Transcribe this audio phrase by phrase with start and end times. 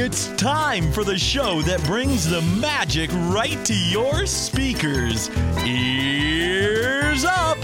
[0.00, 5.28] It's time for the show that brings the magic right to your speakers.
[5.66, 7.58] Ears up!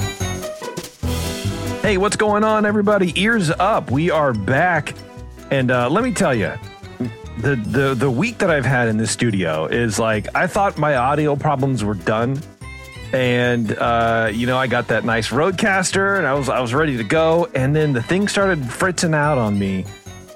[1.80, 3.12] Hey, what's going on, everybody?
[3.14, 3.92] Ears up.
[3.92, 4.94] We are back.
[5.52, 6.52] And uh, let me tell you,
[7.38, 10.96] the, the, the week that I've had in this studio is like, I thought my
[10.96, 12.42] audio problems were done.
[13.12, 16.96] And, uh, you know, I got that nice RodeCaster and I was, I was ready
[16.96, 17.48] to go.
[17.54, 19.84] And then the thing started fritzing out on me.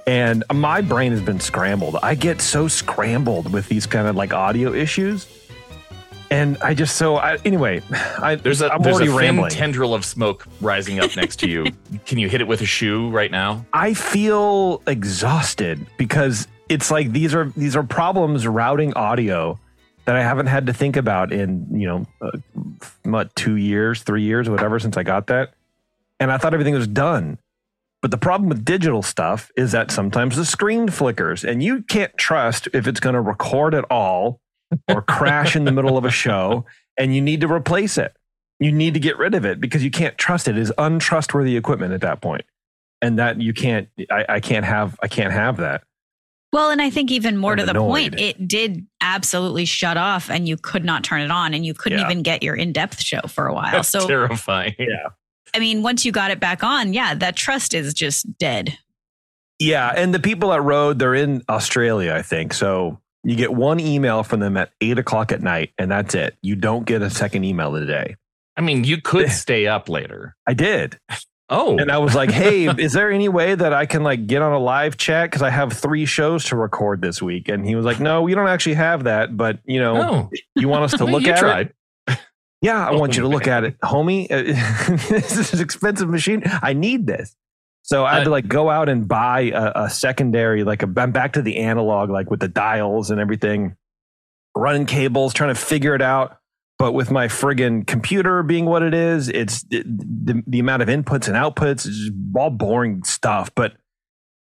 [0.09, 1.97] And my brain has been scrambled.
[2.03, 5.27] I get so scrambled with these kind of like audio issues.
[6.31, 9.51] And I just so I, anyway, I There's a I'm there's a thin rambling.
[9.51, 11.67] tendril of smoke rising up next to you.
[12.07, 13.67] Can you hit it with a shoe right now?
[13.75, 19.61] I feel exhausted because it's like these are these are problems routing audio
[20.07, 22.31] that I haven't had to think about in you know uh,
[23.03, 25.53] what two years, three years, whatever since I got that,
[26.19, 27.37] and I thought everything was done.
[28.01, 32.17] But the problem with digital stuff is that sometimes the screen flickers, and you can't
[32.17, 34.41] trust if it's going to record at all
[34.89, 36.65] or crash in the middle of a show,
[36.97, 38.15] and you need to replace it.
[38.61, 40.57] You need to get rid of it because you can't trust it.
[40.57, 42.45] It is untrustworthy equipment at that point
[43.01, 45.85] and that you can't I, I can't have i can't have that
[46.53, 48.11] Well, and I think even more I'm to the annoyed.
[48.13, 51.75] point, it did absolutely shut off and you could not turn it on and you
[51.75, 52.07] couldn't Yeah.
[52.07, 53.71] even get your in depth show for a while.
[53.71, 54.75] That's So, terrifying.
[54.81, 55.11] Yeah.
[55.55, 58.79] I mean, once you got it back on, yeah, that trust is just dead.
[59.59, 63.81] yeah and the people at Rode they're in australia i think so you get one
[63.81, 67.11] email from them at eight o'clock at night and that's it you don't get a
[67.11, 68.15] second email a day
[68.57, 70.37] I mean, you could stay up later.
[70.47, 70.99] i did
[71.51, 74.43] Oh, and i was like hey is there any way that i can like get
[74.43, 77.75] on a live chat because i have three shows to record this week and he
[77.75, 80.31] was like no we don't actually have that but you know no.
[80.55, 81.69] you want us to look at tried.
[81.69, 81.75] it
[82.63, 84.29] yeah i want you to look at it homie.
[85.09, 86.43] This is an expensive machine.
[86.63, 87.35] I need this.
[87.83, 90.93] So i had to Uh, like go out and buy a, a secondary like a,
[90.97, 93.77] i'm back to the analog like with the dials and everything
[94.57, 96.37] running cables trying to figure it out.
[96.79, 100.89] But with my friggin' computer being what it is it's it, the, the amount of
[100.89, 103.51] inputs and outputs is just all boring stuff.
[103.55, 103.75] But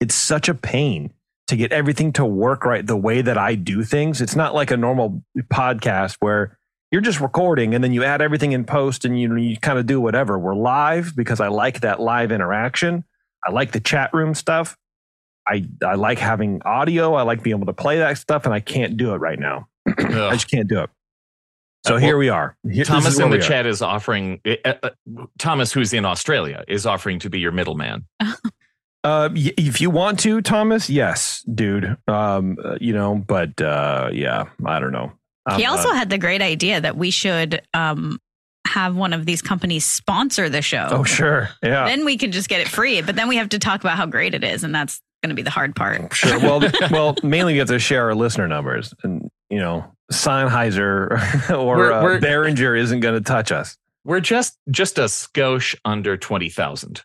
[0.01, 1.13] it's such a pain
[1.49, 4.21] to get everything to work right the way that i do things.
[4.21, 6.58] It's not like a normal podcast where
[6.91, 9.87] you're just recording and then you add everything in post and you, you kind of
[9.87, 10.39] do whatever.
[10.39, 13.05] We're live because I like that live interaction.
[13.47, 14.77] I like the chat room stuff.
[15.47, 17.15] I, I like having audio.
[17.15, 19.69] I like being able to play that stuff, and I can't do it right now.
[19.87, 20.91] I just can't do it.
[21.87, 22.57] So Uh, here we are.
[22.71, 24.41] Here- Thomas in the chat is offering.
[24.45, 24.91] Uh, uh,
[25.39, 28.07] Thomas, who's in Australia, is offering to be your middleman.
[29.05, 31.97] Uh, y- if you want to, Thomas, yes, dude.
[32.09, 35.13] Um, uh, you know, but uh, yeah, I don't know.
[35.57, 38.19] He I'm, uh, also had the great idea that we should um,
[38.67, 40.89] have one of these companies sponsor the show.
[40.91, 41.87] oh sure, yeah.
[41.87, 43.01] Then we can just get it free.
[43.03, 44.65] But then we have to talk about how great it is.
[44.65, 46.13] And that's going to be the hard part.
[46.15, 46.39] Sure.
[46.39, 46.61] Well,
[46.91, 51.95] well, mainly we have to share our listener numbers, and you know, Sennheiser or We're-
[51.95, 53.77] uh, we're- Behringer isn't going to touch us.
[54.05, 57.03] We're just just a skosh under twenty thousand.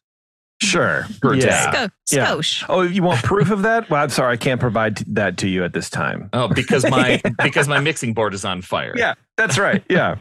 [0.63, 1.06] Sure.
[1.22, 1.72] Per yeah.
[1.72, 1.88] day.
[2.07, 2.28] Sco- Yeah.
[2.28, 2.66] Skosh.
[2.69, 3.90] Oh, you want proof of that?
[3.90, 6.29] Well, I'm sorry, I can't provide t- that to you at this time.
[6.34, 8.94] Oh, because my because my mixing board is on fire.
[8.96, 9.84] Yeah, that's right.
[9.90, 10.18] Yeah.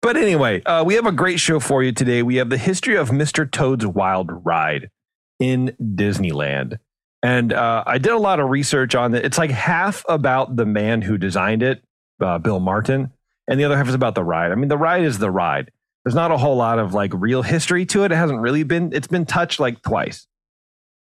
[0.00, 2.22] But anyway, uh, we have a great show for you today.
[2.22, 3.48] We have the history of Mr.
[3.48, 4.90] Toad's Wild Ride
[5.38, 6.78] in Disneyland.
[7.22, 9.24] And uh, I did a lot of research on it.
[9.24, 11.84] It's like half about the man who designed it,
[12.20, 13.12] uh, Bill Martin,
[13.46, 14.50] and the other half is about the ride.
[14.50, 15.70] I mean, the ride is the ride.
[16.04, 18.12] There's not a whole lot of like real history to it.
[18.12, 20.26] It hasn't really been, it's been touched like twice.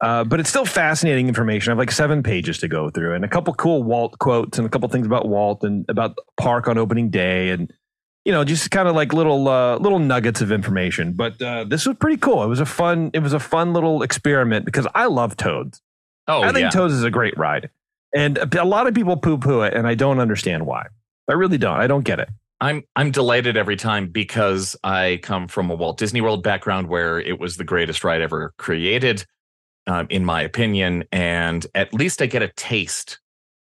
[0.01, 1.72] Uh, but it's still fascinating information.
[1.72, 4.67] I have like seven pages to go through and a couple cool Walt quotes and
[4.67, 7.72] a couple things about Walt and about the park on opening day and
[8.25, 11.13] you know just kind of like little uh, little nuggets of information.
[11.13, 12.44] But uh, this was pretty cool.
[12.44, 15.81] It was a fun it was a fun little experiment because I love Toads.
[16.27, 16.69] Oh, I think yeah.
[16.72, 17.69] Toads is a great ride,
[18.13, 20.88] and a a lot of people poo poo it, and I don't understand why.
[21.29, 21.79] I really don't.
[21.79, 22.29] I don't get it.
[22.61, 27.19] I'm I'm delighted every time because I come from a Walt Disney World background where
[27.19, 29.25] it was the greatest ride ever created,
[29.88, 33.19] um, in my opinion, and at least I get a taste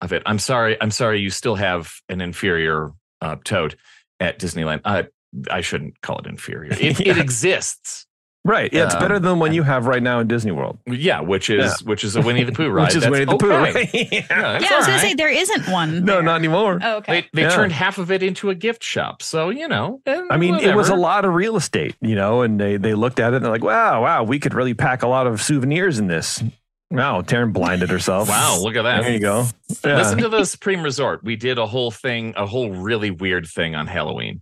[0.00, 0.22] of it.
[0.26, 3.76] I'm sorry, I'm sorry, you still have an inferior uh, Toad
[4.20, 4.82] at Disneyland.
[4.84, 5.04] Uh,
[5.50, 6.72] I shouldn't call it inferior.
[6.72, 8.05] It, it exists,
[8.46, 8.72] Right?
[8.72, 11.50] Yeah, it's Um, better than one you have right now in Disney World, yeah, which
[11.50, 12.84] is which is a Winnie the Pooh ride.
[12.84, 13.52] which is That's Winnie the Pooh.
[13.52, 13.72] okay.
[13.72, 13.90] Right?
[14.12, 15.00] Yeah, Yeah, I was all going to right.
[15.00, 16.04] say there isn't one.
[16.04, 16.22] no, there.
[16.22, 16.78] not anymore.
[16.82, 17.22] Oh, okay.
[17.22, 17.48] They they Yeah.
[17.56, 20.00] turned half of it into a gift shop, so you know.
[20.06, 23.18] I mean, it was a lot of real estate, you know, and they, they looked
[23.20, 25.98] at it and they're like, wow, wow, we could really pack a lot of souvenirs
[25.98, 26.42] in this.
[26.92, 28.28] Wow, Taryn blinded herself.
[28.36, 29.02] Wow, look at that.
[29.02, 29.46] There you go.
[29.84, 29.96] Yeah.
[29.96, 31.24] Listen to the Supreme Resort.
[31.24, 34.40] We did a whole thing, a whole really weird thing on Halloween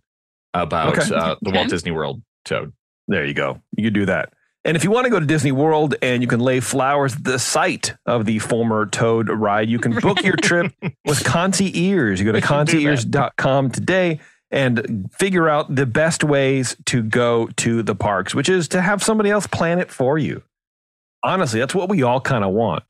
[0.53, 1.15] about Okay.
[1.15, 1.57] uh, the Okay.
[1.59, 2.73] Walt Disney World Toad.
[3.09, 3.61] There you go.
[3.77, 4.33] You could do that.
[4.67, 7.25] And if you want to go to Disney World and you can lay flowers at
[7.25, 10.73] the site of the former Toad ride, you can book your trip
[11.05, 12.19] with Concierge.
[12.19, 14.21] You go to can concierge.com today
[14.51, 19.03] and figure out the best ways to go to the parks, which is to have
[19.03, 20.43] somebody else plan it for you.
[21.23, 22.85] Honestly, that's what we all kind of want.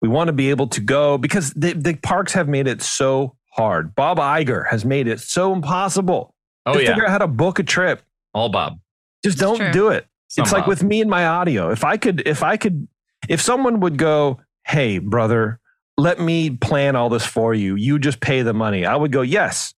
[0.00, 3.36] We want to be able to go because the, the parks have made it so
[3.52, 3.94] hard.
[3.94, 6.34] Bob Iger has made it so impossible
[6.64, 8.00] Oh to yeah, figure out how to book a trip.
[8.32, 8.78] all Bob.
[9.24, 9.72] Just It's don't true.
[9.72, 10.06] do it.
[10.28, 11.70] Some it's like with me and my audio.
[11.70, 12.86] If I could, if I could,
[13.28, 15.58] if someone would go, "Hey, brother,
[15.98, 17.74] let me plan all this for you.
[17.74, 19.74] You just pay the money." I would go, "Yes."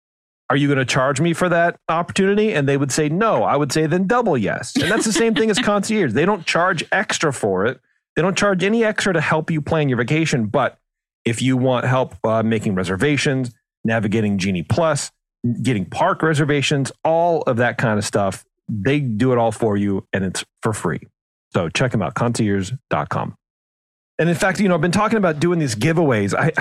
[0.49, 2.51] Are you going to charge me for that opportunity?
[2.53, 3.43] And they would say no.
[3.43, 4.75] I would say then double yes.
[4.75, 6.11] And that's the same thing as concierge.
[6.11, 7.79] They don't charge extra for it.
[8.17, 10.47] They don't charge any extra to help you plan your vacation.
[10.47, 10.77] But
[11.23, 13.53] if you want help uh, making reservations,
[13.85, 15.09] navigating Genie Plus,
[15.63, 20.07] getting park reservations, all of that kind of stuff, they do it all for you
[20.13, 21.01] and it's for free.
[21.53, 23.35] So check them out, concierge.com.
[24.17, 26.33] And in fact, you know, I've been talking about doing these giveaways.
[26.33, 26.51] I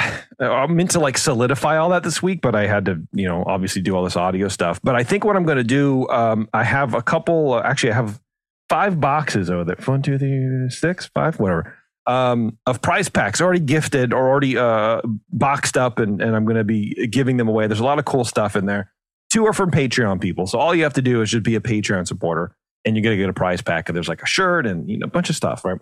[0.44, 3.44] I meant to like solidify all that this week, but I had to, you know,
[3.46, 4.80] obviously do all this audio stuff.
[4.82, 7.54] But I think what I'm going to do, um, I have a couple.
[7.54, 8.20] Uh, actually, I have
[8.68, 9.76] five boxes over there.
[9.84, 11.76] One, two, three, six, five, whatever.
[12.06, 16.56] Um, of prize packs already gifted or already uh, boxed up, and, and I'm going
[16.56, 17.66] to be giving them away.
[17.66, 18.90] There's a lot of cool stuff in there.
[19.30, 21.60] Two are from Patreon people, so all you have to do is just be a
[21.60, 22.54] Patreon supporter,
[22.84, 23.88] and you're going to get a prize pack.
[23.88, 25.78] And there's like a shirt and you know a bunch of stuff, right?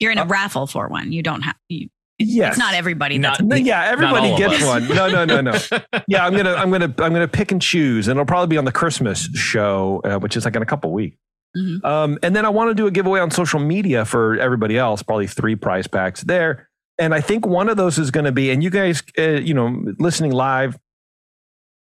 [0.00, 1.12] You're in a Uh, raffle for one.
[1.12, 1.56] You don't have.
[1.68, 1.88] You,
[2.18, 3.18] Yes, It's not everybody.
[3.18, 4.86] Not- That's No, yeah, everybody all gets one.
[4.88, 5.52] No, no, no, no.
[6.06, 8.64] yeah, I'm gonna, I'm gonna, I'm gonna pick and choose, and it'll probably be on
[8.64, 11.16] the Christmas show, uh, which is like in a couple weeks.
[11.56, 11.84] Mhm.
[11.84, 15.02] Um, and then I want to do a giveaway on social media for everybody else,
[15.02, 16.68] probably three prize packs there.
[16.98, 19.54] And I think one of those is going to be, and you guys, uh, you
[19.54, 20.78] know, listening live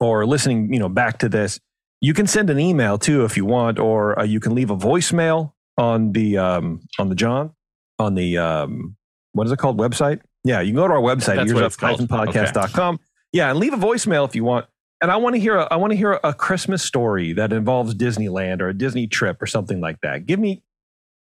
[0.00, 1.58] or listening, you know, back to this,
[2.00, 4.76] you can send an email too if you want, or uh, you can leave a
[4.76, 7.52] voicemail on the um, on the John
[7.98, 8.96] on the um,
[9.32, 10.20] what is it called website?
[10.44, 12.00] Yeah, you can go to our website, That's what it's called.
[12.08, 13.00] podcast.com.
[13.32, 14.66] Yeah, and leave a voicemail if you want.
[15.00, 17.52] And I want to hear a, I want to hear a, a Christmas story that
[17.52, 20.26] involves Disneyland or a Disney trip or something like that.
[20.26, 20.62] Give me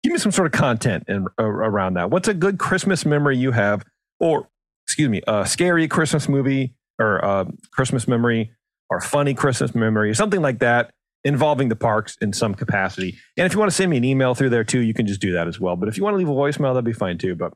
[0.02, 2.10] give me some sort of content in, a- around that.
[2.10, 3.84] What's a good Christmas memory you have,
[4.18, 4.48] or
[4.86, 8.50] excuse me, a scary Christmas movie or uh, Christmas memory
[8.96, 10.90] or funny Christmas memory, something like that
[11.24, 13.16] involving the parks in some capacity.
[13.36, 15.20] And if you want to send me an email through there too, you can just
[15.20, 15.76] do that as well.
[15.76, 17.34] But if you want to leave a voicemail, that'd be fine too.
[17.36, 17.52] But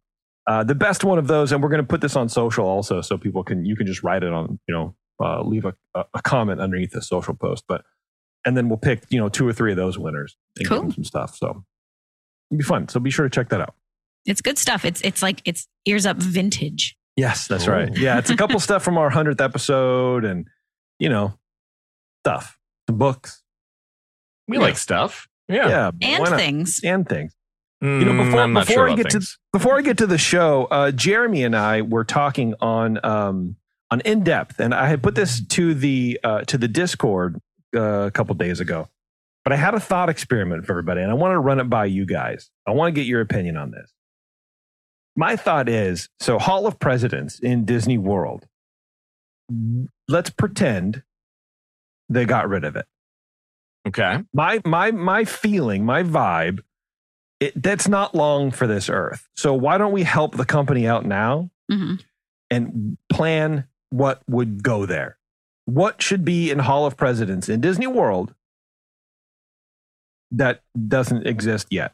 [0.47, 3.01] uh, the best one of those, and we're going to put this on social also,
[3.01, 6.05] so people can you can just write it on, you know, uh, leave a, a
[6.15, 7.65] a comment underneath the social post.
[7.67, 7.83] But
[8.45, 10.83] and then we'll pick you know two or three of those winners and give Cool.
[10.83, 11.37] them some stuff.
[11.37, 11.65] So
[12.51, 12.87] it'll be fun.
[12.89, 13.75] So be sure to check that out.
[14.25, 14.85] it's good stuff.
[14.85, 16.97] It's it's like it's ears up vintage.
[17.17, 17.75] Yes, that's Cool.
[17.75, 17.97] right.
[17.99, 20.47] Yeah, it's a couple stuff from our hundredth episode, and
[20.99, 21.35] you know,
[22.25, 22.59] stuff,
[22.89, 23.43] some books.
[24.49, 24.63] we Yeah.
[24.63, 25.29] like stuff.
[25.49, 25.69] Yeah.
[25.69, 26.39] Yeah, And not?
[26.39, 26.81] things.
[26.85, 27.35] and things.
[27.83, 30.19] Mm, know, before- I'm before sure I about get to- Before I get to the
[30.19, 33.57] show, uh, Jeremy and I were talking on um,
[33.91, 37.41] on in depth, and I had put this to the uh, to the Discord
[37.77, 38.89] uh, a couple days ago.
[39.45, 41.85] But I had a thought experiment for everybody, and I want to run it by
[41.85, 42.51] you guys.
[42.67, 43.93] I want to get your opinion on this.
[45.15, 48.47] My thought is so Hall of Presidents in Disney World.
[50.09, 51.03] Let's pretend
[52.09, 52.87] they got rid of it.
[53.87, 54.23] Okay.
[54.33, 56.61] my my my feeling my vibe
[57.39, 59.29] it, that's not long for this earth.
[59.37, 61.95] So why don't we help the company out now hmm
[62.51, 65.19] and plan what would go there?
[65.65, 68.35] What should be in hall of presidents in disney world
[70.33, 71.93] that doesn't exist yet?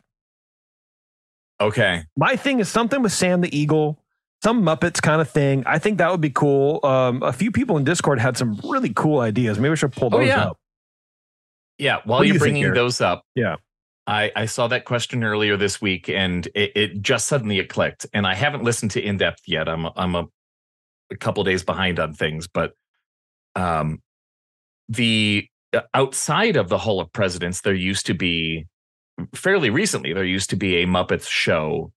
[1.61, 2.05] Okay.
[2.17, 4.02] my thing is something with sam the eagle
[4.43, 7.77] some muppets kind of thing i think that would be cool um, a few people
[7.77, 10.45] in discord had some really cool ideas maybe we should pull Oh, those yeah.
[10.47, 10.59] up
[11.79, 11.99] Yeah.
[12.05, 13.57] While What you're you bringing those up, Yeah.
[14.07, 18.05] I, I saw that question earlier this week, and it, it just suddenly it clicked.
[18.13, 19.69] And I haven't listened to in depth yet.
[19.69, 20.27] I'm I'm a,
[21.13, 22.73] a couple days behind on things, but
[23.55, 24.03] um,
[24.89, 28.67] the uh, outside of the Hall of Presidents, there used to be
[29.35, 31.93] fairly recently there used to be a Muppets show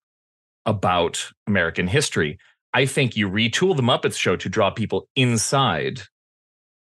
[0.65, 2.37] about American history.
[2.73, 6.01] I think you retool the Muppets show to draw people inside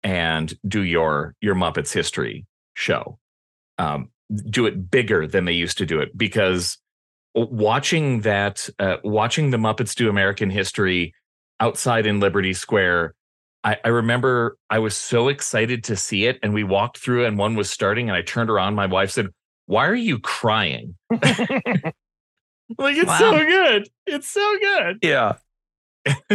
[0.02, 3.18] and do your your Muppets history show.
[3.78, 4.10] Um,
[4.48, 6.78] do it bigger than they used to do it because
[7.34, 11.14] watching that, uh, watching the Muppets do American history
[11.60, 13.14] outside in Liberty Square.
[13.64, 17.38] I, I remember I was so excited to see it, and we walked through, and
[17.38, 18.74] one was starting, and I turned around.
[18.74, 19.28] My wife said,
[19.66, 20.96] "Why are you crying?"
[22.78, 23.88] like it's so good.
[24.06, 24.98] It's so good.
[25.02, 25.34] yeah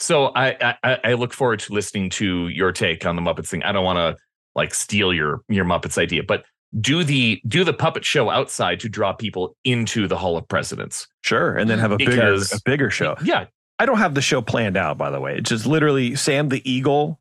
[0.00, 3.62] So I, I I look forward to listening to your take on the Muppets thing.
[3.62, 4.16] I don't want to
[4.56, 6.44] like steal your your Muppets idea, but
[6.80, 11.06] do the do the puppet show outside to draw people into the Hall of Presidents.
[11.20, 13.14] Sure, and then have a Because- bigger a bigger show.
[13.22, 13.44] Yeah,
[13.78, 15.36] I don't have the show planned out, by the way.
[15.36, 17.20] It's just literally Sam the Eagle,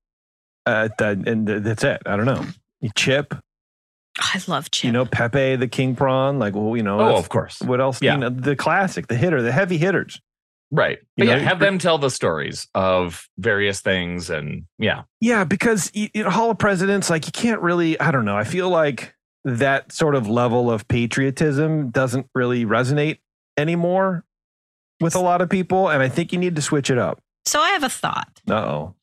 [0.65, 2.01] uh, the, and th- that's it.
[2.08, 2.43] I don't know.
[2.96, 3.36] Chip,
[4.20, 4.86] I love Chip.
[4.86, 6.38] you know, Pepe the King Prawn.
[6.39, 8.01] Like, well, you know, oh, of course, what else?
[8.01, 8.13] Yeah.
[8.13, 10.20] You know, the classic, the hitter, the heavy hitters.
[10.70, 11.00] right.
[11.15, 15.44] You But know, yeah, have them tell the stories of various things, and yeah, Yeah,
[15.46, 18.00] because you know, Hall of Presidents, like you can't really.
[18.00, 18.36] I don't know.
[18.38, 19.15] I feel like
[19.46, 23.18] that sort of level of patriotism doesn't really resonate
[23.58, 24.24] anymore
[25.00, 27.20] with a lot of people, and I think you need to switch it up.
[27.46, 28.41] so I have a thought.
[28.50, 28.96] Uh oh.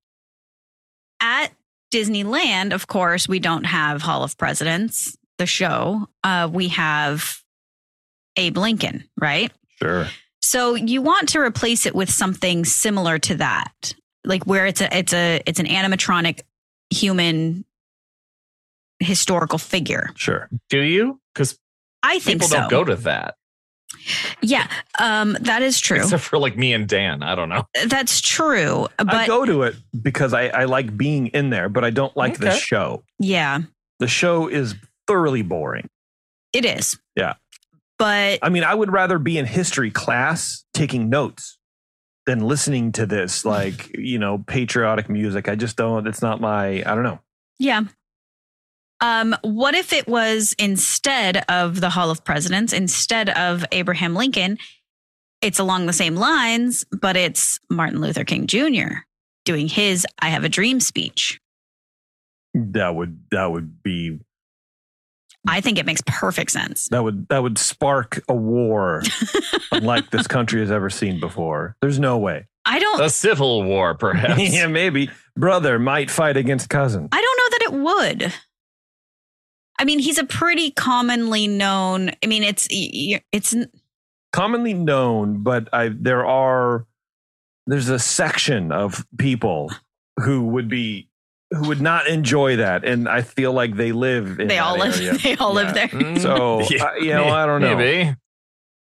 [1.20, 1.52] At
[1.92, 6.08] Disneyland, of course, we don't have Hall of Presidents, the show.
[6.22, 7.42] Uh, we have
[8.36, 9.50] Abe Lincoln, right?
[9.80, 10.06] Sure.
[10.40, 14.96] So you want to replace it with something similar to that, like where it's a
[14.96, 16.40] it's a it's an animatronic
[16.90, 17.64] human
[19.00, 20.10] historical figure.
[20.14, 20.48] Sure.
[20.68, 21.20] do you?
[21.34, 21.58] Because
[22.02, 22.60] I think people so.
[22.60, 23.36] don't go to that,
[24.42, 25.98] yeah, um, that is true.
[25.98, 27.22] except for like me and Dan.
[27.22, 27.66] I don't know.
[27.86, 28.88] That's true.
[28.96, 32.16] But I go to it because I, I like being in there, but I don't
[32.16, 33.02] like the show.
[33.18, 33.60] yeah,
[33.98, 34.74] The show is
[35.06, 35.88] thoroughly boring.
[36.52, 36.98] it is.
[37.16, 37.34] Yeah.
[37.98, 41.58] But I mean, I would rather be in history class taking notes
[42.26, 45.48] than listening to this, like, you know, patriotic music.
[45.48, 47.18] I just don't, it's not my, I don't know.
[47.58, 47.82] Yeah.
[49.00, 54.58] Um, what if it was instead of the Hall of Presidents, instead of Abraham Lincoln,
[55.40, 59.02] it's along the same lines, but it's Martin Luther King Jr.
[59.44, 61.40] doing his I Have a Dream speech.
[62.54, 64.18] That would, that would be,
[65.46, 66.88] I think it makes perfect sense.
[66.88, 69.02] that would, that would spark a war
[69.72, 71.76] unlike this country has ever seen before.
[71.80, 72.48] There's no way.
[72.64, 74.40] I don't A civil war, perhaps.
[74.52, 77.08] yeah, maybe brother might fight against cousin.
[77.12, 78.34] I don't know that it would.
[79.78, 82.10] I mean, he's a pretty commonly known.
[82.22, 83.54] I mean, it's y- y- it's
[84.32, 86.86] commonly known, but I there are
[87.66, 89.70] there's a section of people
[90.20, 91.08] who would be
[91.50, 94.38] who would not enjoy that, and I feel like they live.
[94.40, 95.12] In they that all live area.
[95.22, 95.88] they all live there.
[95.88, 97.76] Mm, So yeah, uh, you know, I don't know.
[97.76, 98.14] Maybe.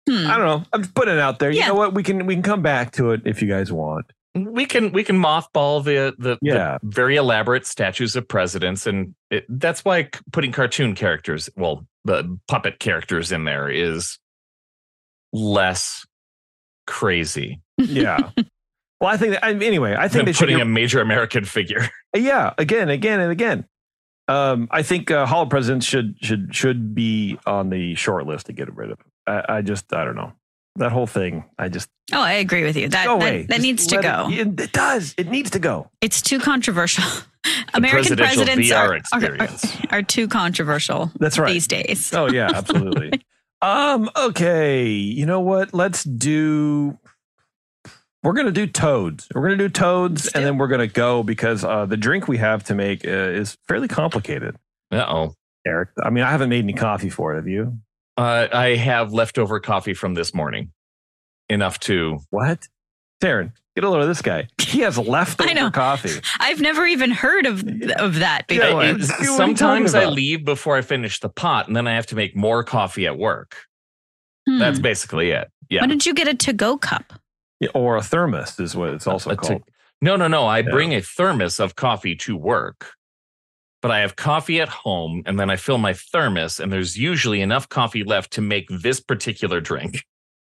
[0.09, 0.27] Hmm.
[0.27, 0.63] I don't know.
[0.73, 1.51] I'm just putting it out there.
[1.51, 1.93] You know what?
[1.93, 4.11] We can we can come back to it if you guys want.
[4.35, 6.77] We can we can mothball the the, Yeah.
[6.81, 12.37] the very elaborate statues of presidents and it, that's why putting cartoon characters well the
[12.47, 14.17] puppet characters in there is
[15.33, 16.05] less
[16.87, 18.29] crazy Yeah.
[18.99, 19.95] well, I think that, I, anyway.
[19.97, 20.39] I think than they should.
[20.41, 23.65] putting get- a major american figure yeah, again, again, and again.
[24.27, 28.45] Um, I think uh, Hall of Presidents should should should be on the short list
[28.45, 28.99] to get rid of.
[29.27, 30.31] I, I just I don't know
[30.77, 31.43] that whole thing.
[31.57, 32.89] I just Oh, I agree with you.
[32.89, 33.41] That go that, away.
[33.43, 34.27] that Just needs to go.
[34.29, 35.13] It, it does.
[35.17, 35.89] It needs to go.
[36.01, 37.03] It's too controversial.
[37.73, 39.77] American presidential presidents VR are, are, are, experience.
[39.91, 41.51] are too controversial That's right.
[41.53, 42.13] these days.
[42.13, 43.11] Oh yeah, absolutely.
[43.61, 44.09] um.
[44.15, 44.87] Okay.
[44.89, 45.73] You know what?
[45.73, 46.97] Let's do.
[48.23, 49.27] We're gonna do toads.
[49.33, 52.27] We're gonna do toads, Let's and do then we're gonna go because uh, the drink
[52.27, 54.55] we have to make uh, is fairly complicated.
[54.91, 55.33] uh-oh
[55.65, 57.37] Eric, I mean, I haven't made any coffee for it.
[57.37, 57.77] Have you?
[58.21, 60.71] Uh, i have leftover coffee from this morning
[61.49, 62.67] enough to What?
[63.21, 64.47] Darren, get a load of this guy.
[64.59, 65.69] He has leftover I know.
[65.69, 66.09] coffee.
[66.39, 67.59] I've never even heard of
[67.97, 68.73] of that Yeah, before.
[68.75, 68.85] what?
[68.85, 71.87] I- What are you talking sometimes i leave before i finish the pot and then
[71.87, 73.55] i have to make more coffee at work
[74.47, 74.57] Hmm.
[74.57, 77.13] that's basically it yeah Why don't you get a to go cup?
[77.59, 79.63] Yeah, or a thermos is what it's also A to- called.
[80.01, 80.47] No, no, no.
[80.47, 80.71] I Yeah.
[80.71, 82.93] bring a thermos of coffee to work,
[83.81, 87.41] but I have coffee at home and then I fill my thermos, and there's usually
[87.41, 90.05] enough coffee left to make this particular drink.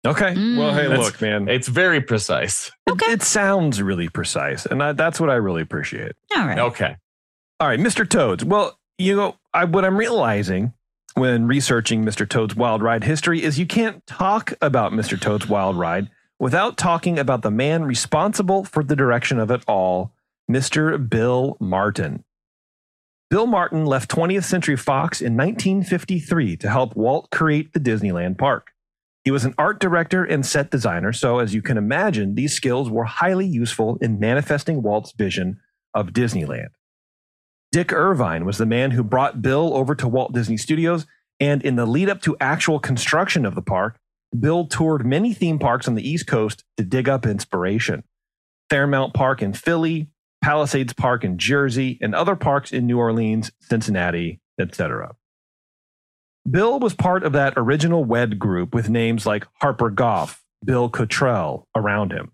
[0.06, 0.34] Okay.
[0.58, 0.98] well, hey, Mm.
[0.98, 1.48] look, man.
[1.50, 2.72] It's very precise.
[2.90, 3.12] Okay.
[3.12, 6.14] It sounds really precise, and I, that's what I really appreciate.
[6.36, 6.60] All right.
[6.60, 6.96] Okay.
[7.60, 8.08] All right, Mr.
[8.08, 8.46] Toads.
[8.46, 10.74] Well, you know, I, what I'm realizing
[11.16, 12.30] when researching Mr.
[12.30, 15.20] Toad's Wild Ride history is you can't talk about Mr.
[15.20, 20.14] Toad's Wild Ride without talking about the man responsible for the direction of it all,
[20.50, 21.10] Mr.
[21.10, 22.24] Bill Martin.
[23.30, 28.72] Bill Martin left 20th Century Fox in 1953 to help Walt create the Disneyland park.
[29.26, 32.90] He was an art director and set designer, so as you can imagine, these skills
[32.90, 35.60] were highly useful in manifesting Walt's vision
[35.94, 36.70] of Disneyland.
[37.74, 41.06] Dick Irvine was the man who brought Bill over to Walt Disney Studios,
[41.42, 43.98] and in the lead up to actual construction of the park,
[44.40, 48.06] Bill toured many theme parks on the East Coast to dig up inspiration.
[48.70, 50.08] Fairmount Park in Philly,
[50.44, 55.16] Palisades Park in Jersey, and other parks in New Orleans, Cincinnati, etc.
[56.50, 61.68] Bill was part of that original WED group with names like Harper Goff, Bill Cottrell
[61.76, 62.32] around him.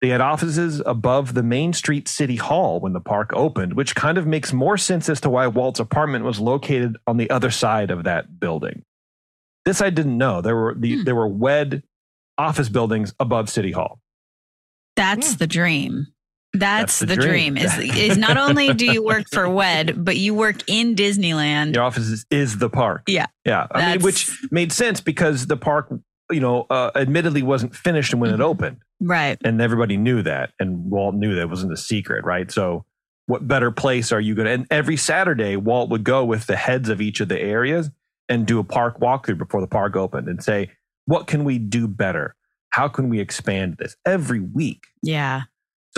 [0.00, 4.16] They had offices above the Main Street City Hall when the park opened, which kind
[4.16, 7.90] of makes more sense as to why Walt's apartment was located on the other side
[7.90, 8.84] of that building.
[9.64, 10.40] This I didn't know.
[10.40, 11.04] There were the, Hmm.
[11.04, 11.82] there were WED
[12.36, 13.98] office buildings above City Hall.
[14.94, 16.08] That's the dream.
[16.58, 17.54] That's, That's the the, dream.
[17.54, 17.56] dream.
[17.66, 21.74] Is is not only do you work for WED, but you work in Disneyland.
[21.74, 23.02] Your office is, is the park.
[23.06, 23.26] Yeah.
[23.44, 23.66] Yeah.
[23.70, 25.92] I mean, which made sense because the park,
[26.30, 28.44] you know, uh, admittedly wasn't finished when it Mhm.
[28.44, 28.76] opened.
[29.00, 29.38] Right.
[29.44, 32.84] and everybody knew that and walt knew that wasn't a secret right so
[33.26, 36.56] what better place are you going to and every saturday walt would go with the
[36.56, 37.90] heads of each of the areas
[38.28, 40.72] and do a park walkthrough before the park opened and say
[41.04, 42.34] what can we do better
[42.70, 45.42] how can we expand this every week Yeah.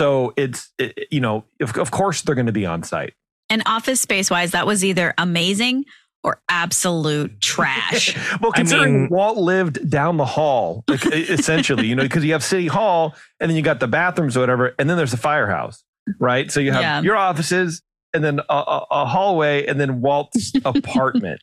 [0.01, 3.13] So it's it, you know of, of course they're going to be on site
[3.49, 5.85] And office space wise, that was either amazing
[6.23, 8.15] or absolute trash.
[8.41, 12.31] well I considering mean- walt lived down the hall like, essentially you know because you
[12.33, 15.17] have city hall and then you got the bathrooms or whatever and then there's the
[15.17, 15.83] firehouse
[16.19, 17.01] right so you have Yeah.
[17.01, 17.81] your offices
[18.13, 21.41] and then a, a, a hallway and then walt's apartment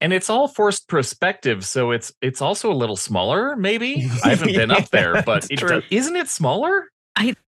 [0.00, 3.56] and it's all forced perspective, so it's it's also a little smaller.
[3.56, 5.60] Maybe I haven't been up there, but is
[5.90, 6.86] isn't it smaller?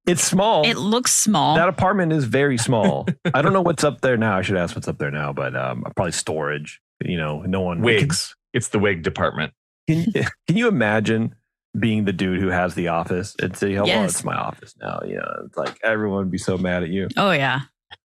[0.07, 1.55] It's small it looks small.
[1.57, 4.75] that apartment is very small i don't know what's up there now i should ask
[4.75, 8.35] what's up there now but um probably storage you know no one Wigs.
[8.55, 9.53] It's the wig department.
[9.89, 11.35] can, can, can you imagine
[11.79, 15.01] being the dude who has the office and say oh well it's my office now
[15.07, 17.61] you know it's like everyone would be so mad at you oh yeah.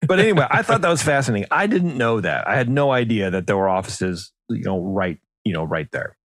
[0.07, 1.49] but anyway, I thought that was fascinating.
[1.51, 2.47] I didn't know that.
[2.47, 6.17] I had no idea that there were offices, you know, right, you know, right there.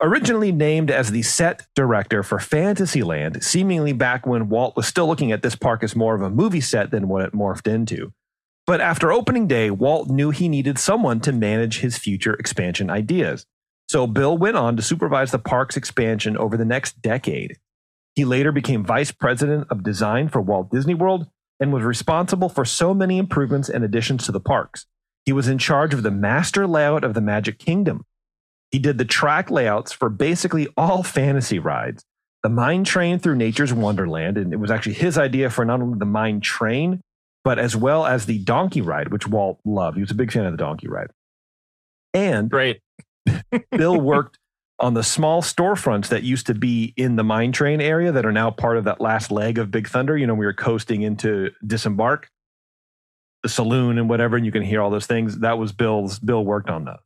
[0.00, 5.32] Originally named as the set director for Fantasyland, seemingly back when Walt was still looking
[5.32, 8.12] at this park as more of a movie set than what it morphed into.
[8.64, 13.44] But after opening day, Walt knew he needed someone to manage his future expansion ideas.
[13.88, 17.56] So Bill went on to supervise the park's expansion over the next decade.
[18.14, 21.26] He later became vice president of design for Walt Disney World
[21.58, 24.86] and was responsible for so many improvements and additions to the parks.
[25.24, 28.04] He was in charge of the master layout of the Magic Kingdom.
[28.70, 32.04] He did the track layouts for basically all fantasy rides.
[32.42, 35.98] The mine train through Nature's Wonderland, and it was actually his idea for not only
[35.98, 37.00] the mine train,
[37.44, 39.96] but as well as the donkey ride, which Walt loved.
[39.96, 41.10] He was a big fan of the donkey ride.
[42.14, 42.80] And Great.
[43.70, 44.38] Bill worked
[44.78, 48.32] on the small storefronts that used to be in the mine train area that are
[48.32, 50.16] now part of that last leg of Big Thunder.
[50.16, 52.28] You know, we were coasting into Disembark,
[53.42, 55.38] the saloon and whatever, and you can hear all those things.
[55.38, 56.18] That was Bill's.
[56.18, 56.98] Bill worked on those.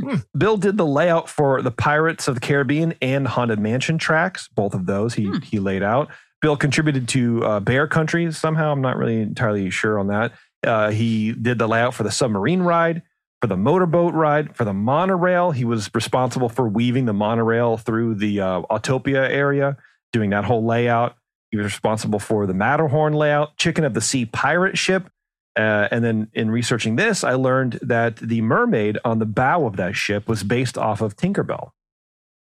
[0.00, 0.16] Hmm.
[0.36, 4.48] Bill did the layout for the Pirates of the Caribbean and Haunted Mansion tracks.
[4.48, 5.38] Both of those he Hmm.
[5.42, 6.08] he laid out.
[6.40, 8.72] Bill contributed to uh, Bear Country somehow.
[8.72, 10.32] I'm not really entirely sure on that.
[10.66, 13.02] Uh, he did the layout for the submarine ride,
[13.40, 15.50] for the motorboat ride, for the monorail.
[15.52, 19.76] He was responsible for weaving the monorail through the uh, Autopia area,
[20.12, 21.16] doing that whole layout.
[21.50, 25.08] He was responsible for the Matterhorn layout, Chicken of the Sea pirate ship.
[25.56, 29.76] Uh, and then in researching this, I learned that the mermaid on the bow of
[29.76, 31.72] that ship was based off of Tinkerbell,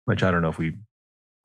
[0.05, 0.77] which I don't know if we.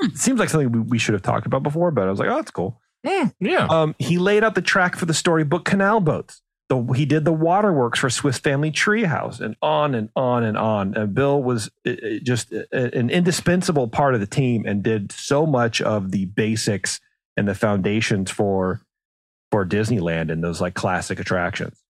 [0.02, 2.30] It seems like something we, we should have talked about before, but I was like,
[2.30, 2.82] oh, that's cool.
[3.06, 3.68] Mm, yeah.
[3.70, 6.42] Um, he laid out the track for the storybook Canal Boats.
[6.68, 10.96] The, he did the waterworks for Swiss Family Treehouse, and on and on and on.
[10.96, 15.12] And Bill was uh, uh, just uh, an indispensable part of the team, and did
[15.12, 17.00] so much of the basics
[17.38, 18.82] and the foundations for
[19.56, 21.82] for Disneyland and those like classic attractions.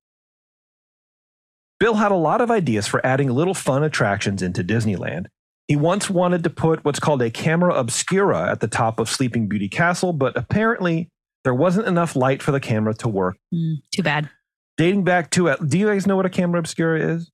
[1.80, 5.26] Bill had a lot of ideas for adding little fun attractions into Disneyland.
[5.68, 9.48] He once wanted to put what's called a camera obscura at the top of Sleeping
[9.48, 11.10] Beauty Castle, but apparently
[11.44, 13.36] there wasn't enough light for the camera to work.
[13.52, 14.30] Mm, too bad.
[14.78, 17.32] Dating back to it, do you guys know what a camera obscura is?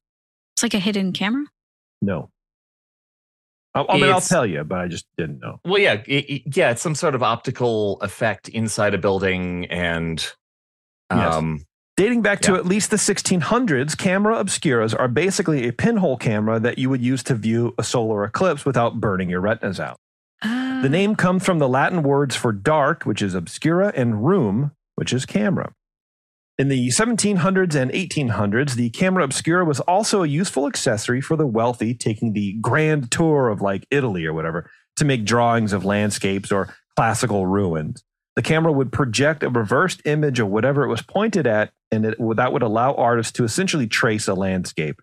[0.56, 1.44] It's like a hidden camera.
[2.02, 2.31] No.
[3.74, 5.60] I, I mean, I'll tell you, but I just didn't know.
[5.66, 6.72] Well, yeah, it, it- yeah.
[6.72, 10.20] It's some sort of optical effect inside a building, and
[11.12, 11.34] Yes.
[11.36, 11.66] um,
[11.98, 16.78] Dating back to at least the 1600s, camera obscuras are basically a pinhole camera that
[16.80, 19.98] you would use to view a solar eclipse without burning your retinas out.
[20.42, 24.72] Uh, The name comes from the Latin words for dark, which is obscura, and room,
[24.96, 25.74] which is camera.
[26.58, 31.48] In the 1700s and 1800s, the camera obscura was also a useful accessory for the
[31.48, 36.52] wealthy taking the grand tour of like Italy or whatever to make drawings of landscapes
[36.52, 38.04] or classical ruins.
[38.36, 42.18] The camera would project a reversed image of whatever it was pointed at, and it,
[42.36, 45.02] that would allow artists to essentially trace a landscape.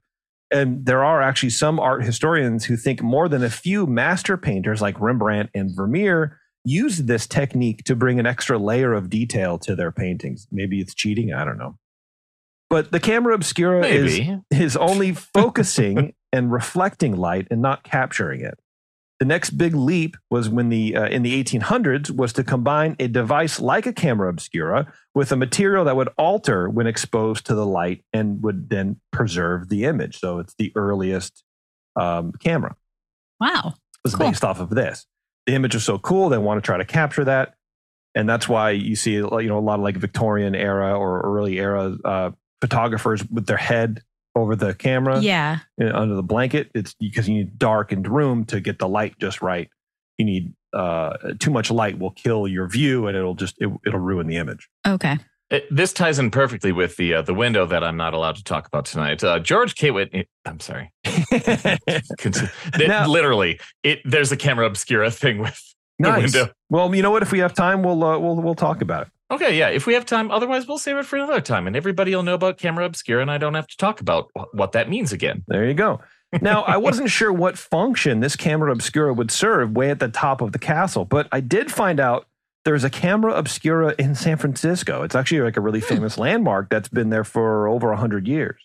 [0.51, 4.81] And there are actually some art historians who think more than a few master painters
[4.81, 6.38] like Rembrandt and Vermeer
[6.69, 10.47] used this technique to bring an extra layer of detail to their paintings.
[10.51, 11.77] Maybe it's cheating, I don't know.
[12.71, 18.43] But the camera obscura is maybe is only focusing and reflecting light and not capturing
[18.43, 18.59] it.
[19.21, 23.09] The next big leap was when the uh, in the 1800s was to combine a
[23.09, 27.67] device like a camera obscura with a material that would alter when exposed to the
[27.67, 30.21] light and would then preserve the image.
[30.21, 31.43] So it's the earliest
[31.97, 32.77] um, camera
[33.41, 33.75] Wow.
[33.77, 34.29] it was Cool.
[34.29, 35.05] based off of this.
[35.49, 37.55] The image was so cool, they want to try to capture that,
[38.15, 41.59] and that's why you see you know a lot of like Victorian era or early
[41.59, 42.31] era uh,
[42.61, 44.03] photographers with their head
[44.37, 45.61] over the camera Yeah.
[45.81, 46.71] uh, under the blanket.
[46.75, 49.71] It's because you need darkened room to get the light just right.
[50.19, 54.01] You need uh, too much light will kill your view, and it'll just it, it'll
[54.01, 54.69] ruin the image.
[54.87, 55.17] Okay.
[55.51, 58.45] It- this ties in perfectly with the uh, the window that I'm not allowed to
[58.45, 59.25] talk about tonight.
[59.25, 59.91] Uh, George K.
[59.91, 60.29] Whitney.
[60.45, 60.93] I'm sorry.
[62.79, 65.61] Now- literally, it there's a camera obscura thing with
[65.99, 66.49] the window.
[66.71, 67.23] Well, you know what?
[67.23, 69.13] If we have time, we'll uh, we'll we'll talk about it.
[69.31, 69.69] Okay, yeah.
[69.69, 72.35] If we have time, otherwise we'll save it for another time, and everybody will know
[72.35, 75.45] about camera obscura, and I don't have to talk about what that means again.
[75.49, 76.01] There you go.
[76.41, 80.41] Now, I wasn't sure what function this camera obscura would serve way at the top
[80.41, 82.27] of the castle, but I did find out
[82.69, 85.03] there's a camera obscura in San Francisco.
[85.03, 88.61] It's actually like a really famous landmark that's been there for over 100 years.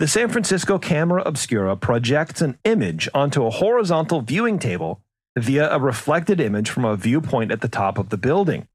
[0.00, 5.00] The San Francisco camera obscura projects an image onto a horizontal viewing table
[5.38, 8.66] via a reflected image from a viewpoint at the top of the building,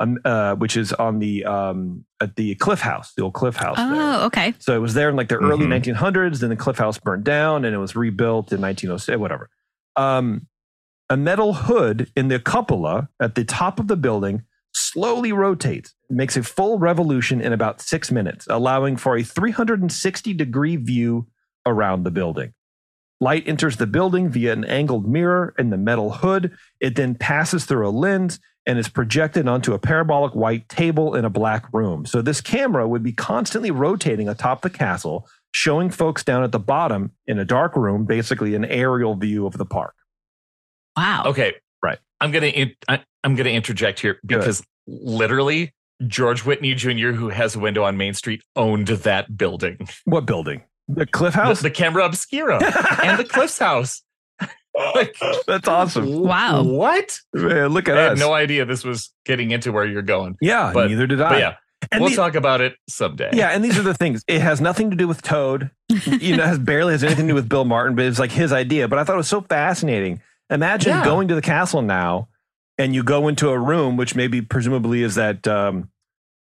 [0.00, 3.76] um, uh, which is on the um, at the Cliff House, the old Cliff House.
[3.76, 3.86] there.
[3.92, 4.52] Oh, okay.
[4.58, 5.94] So it was there in like the early Mhm.
[5.94, 6.40] 1900s.
[6.40, 9.16] Then the Cliff House burned down, and it was rebuilt in 1906.
[9.16, 9.48] Whatever.
[9.94, 10.48] Um,
[11.10, 16.36] a metal hood in the cupola at the top of the building slowly rotates, makes
[16.36, 21.26] a full revolution in about six minutes, allowing for a 360 degree view
[21.66, 22.54] around the building.
[23.20, 26.56] Light enters the building via an angled mirror in the metal hood.
[26.78, 31.24] It then passes through a lens and is projected onto a parabolic white table in
[31.24, 32.06] a black room.
[32.06, 36.60] So this camera would be constantly rotating atop the castle, showing folks down at the
[36.60, 39.94] bottom in a dark room, basically an aerial view of the park.
[40.96, 41.24] Wow.
[41.26, 41.98] Okay, Right.
[42.20, 45.72] I'm gonna in, I, I'm gonna interject here because literally
[46.06, 50.62] George Whitney Jr., who has a window on Main Street, owned that building, What building?
[50.88, 51.60] The Cliff House?
[51.60, 52.56] the camera obscura,
[53.04, 54.02] and the Cliffs House.
[54.94, 55.16] Like,
[55.48, 56.20] That's awesome.
[56.22, 56.62] Wow.
[56.62, 57.18] What?
[57.34, 58.18] Man, look at I had us.
[58.20, 60.36] no idea this was getting into where you're going.
[60.40, 61.28] yeah, but- neither did I.
[61.28, 61.54] But yeah,
[61.90, 63.30] and we'll the- talk about it someday.
[63.32, 64.22] Yeah, and these are the things.
[64.28, 65.70] It has nothing to do with Toad.
[65.88, 68.52] You know, has barely has anything to do with Bill Martin, but it's like his
[68.52, 68.86] idea.
[68.86, 70.22] But I thought it was so fascinating.
[70.50, 71.04] Imagine Yeah.
[71.04, 72.28] going to the castle now,
[72.78, 75.90] and you go into a room, which maybe presumably is that um,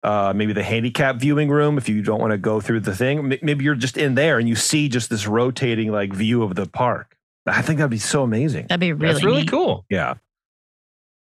[0.03, 1.77] uh, maybe the handicap viewing room.
[1.77, 4.37] If you don't want to go through the thing, M- maybe you're just in there
[4.39, 7.17] and you see just this rotating like view of the park.
[7.47, 8.67] I think that'd be so amazing.
[8.67, 9.49] That'd be really, That's really neat.
[9.49, 9.85] cool.
[9.89, 10.15] Yeah.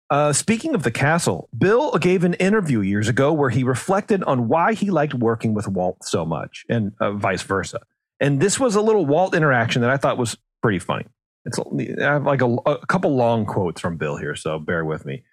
[0.09, 4.47] Uh, speaking of the castle, Bill gave an interview years ago where he reflected on
[4.47, 7.79] why he liked working with Walt so much and uh, vice versa.
[8.19, 11.05] And this was a little Walt interaction that I thought was pretty funny.
[11.45, 15.05] It's I have like a, a couple long quotes from Bill here, so bear with
[15.05, 15.23] me.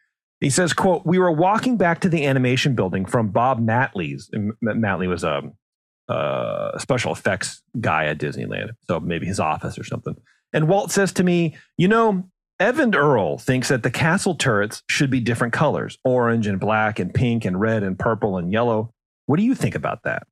[0.41, 4.31] He says, "quote We were walking back to the animation building from Bob Mattey's.
[4.65, 5.43] Matley was a,
[6.09, 10.17] a special effects guy at Disneyland, so maybe his office or something.
[10.53, 12.25] And Walt says to me, "You know,
[12.61, 17.13] Eyvind Earle thinks that the castle turrets should be different colors orange and black and
[17.13, 18.93] pink and red and purple and yellow.
[19.27, 20.27] What do you think about that?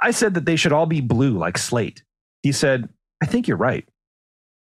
[0.00, 2.02] I said that they should all be blue like slate.
[2.42, 2.90] He said,
[3.22, 3.88] I think you're right.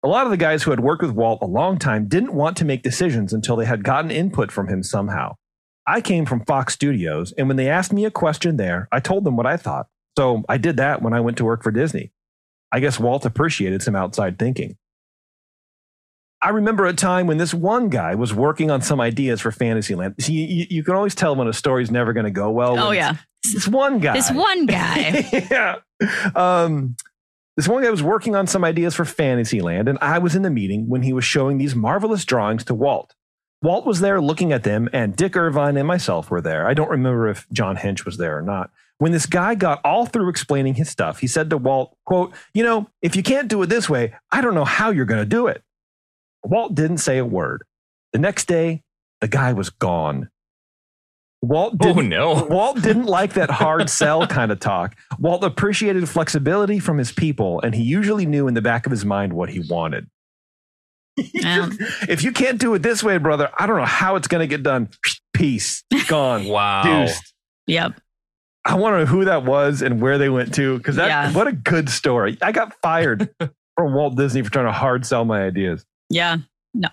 [0.02, 2.56] A lot of the guys who had worked with Walt a long time didn't want
[2.58, 5.36] to make decisions until they had gotten input from him somehow.
[5.86, 9.24] I came from Fox Studios, and when they asked me a question there, I told
[9.24, 9.86] them what I thought.
[10.18, 12.12] So I did that when I went to work for Disney.
[12.72, 14.76] I guess Walt appreciated some outside thinking.
[16.42, 20.14] I remember a time when this one guy was working on some ideas for Fantasyland.
[20.20, 22.78] See, you, you can always tell when a story's never going to go well.
[22.78, 23.16] Oh, yeah.
[23.42, 24.12] This one guy.
[24.12, 25.28] This one guy.
[25.50, 25.76] yeah.
[26.34, 26.96] Um,
[27.56, 30.50] this one guy was working on some ideas for Fantasyland, and I was in the
[30.50, 33.14] meeting when he was showing these marvelous drawings to Walt.
[33.62, 36.66] Walt was there looking at them, and Dick Irvine and myself were there.
[36.66, 38.70] I don't remember if John Hench was there or not.
[38.98, 42.62] When this guy got all through explaining his stuff, he said to Walt, quote, You
[42.62, 45.26] know, if you can't do it this way, I don't know how you're going to
[45.26, 45.62] do it.
[46.44, 47.64] Walt didn't say a word.
[48.12, 48.82] The next day,
[49.20, 50.30] the guy was gone.
[51.42, 52.44] Walt Oh didn't, oh, no.
[52.50, 54.96] Walt didn't like that hard sell kind of talk.
[55.18, 59.04] Walt appreciated flexibility from his people, and he usually knew in the back of his
[59.04, 60.08] mind what he wanted.
[61.18, 61.76] Um,
[62.08, 64.46] if you can't do it this way, brother, I don't know how it's going to
[64.46, 64.88] get done.
[65.32, 65.84] Peace.
[66.08, 66.46] Gone.
[66.48, 66.82] Wow.
[66.84, 67.32] Deuced.
[67.66, 67.92] yep.
[68.64, 71.32] I want to know who that was and where they went to because that Yeah.
[71.32, 72.36] what a good story.
[72.42, 73.30] I got fired
[73.76, 75.84] from Walt Disney for trying to hard sell my ideas.
[76.10, 76.38] Yeah.
[76.74, 76.88] No.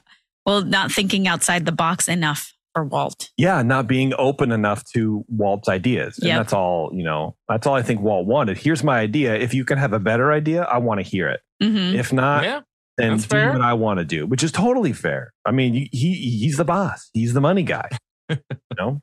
[0.45, 3.29] Well, not thinking outside the box enough for Walt.
[3.37, 6.19] Yeah, not being open enough to Walt's ideas.
[6.19, 8.57] And that's all, you know, that's all I think Walt wanted.
[8.57, 9.35] Here's my idea.
[9.35, 11.41] If you can have a better idea, I want to hear it.
[11.61, 12.61] hmm If not, yeah.
[12.97, 13.51] and That's do fair.
[13.53, 15.33] what I want to do, which is totally fair.
[15.45, 17.09] I mean, he he's the boss.
[17.13, 17.89] He's the money guy.
[18.29, 18.37] you
[18.77, 19.01] know.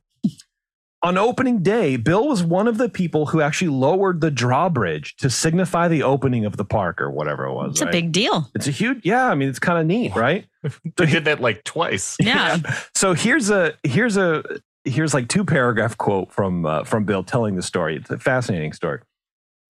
[1.02, 5.30] On opening day, Bill was one of the people who actually lowered the drawbridge to
[5.30, 7.72] signify the opening of the park or whatever it was.
[7.72, 8.50] It's a big deal.
[8.54, 9.26] It's a huge, yeah.
[9.28, 10.46] I mean, it's kind of neat, right?
[10.96, 12.16] They did that like twice.
[12.20, 12.58] Yeah.
[12.94, 14.44] So here's a here's a
[14.84, 17.96] here's like two paragraph quote from uh, from Bill telling the story.
[17.96, 19.00] It's a fascinating story.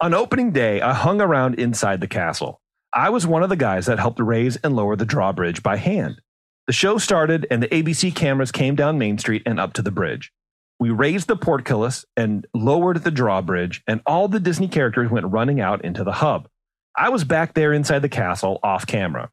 [0.00, 2.60] On opening day, I hung around inside the castle.
[2.92, 6.20] I was one of the guys that helped raise and lower the drawbridge by hand.
[6.66, 9.92] The show started, and the ABC cameras came down Main Street and up to the
[9.92, 10.32] bridge.
[10.80, 15.60] We raised the portcullis and lowered the drawbridge, and all the Disney characters went running
[15.60, 16.48] out into the hub.
[16.96, 19.30] I was back there inside the castle off camera.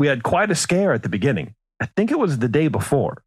[0.00, 1.54] We had quite a scare at the beginning.
[1.80, 3.22] I think it was the day before.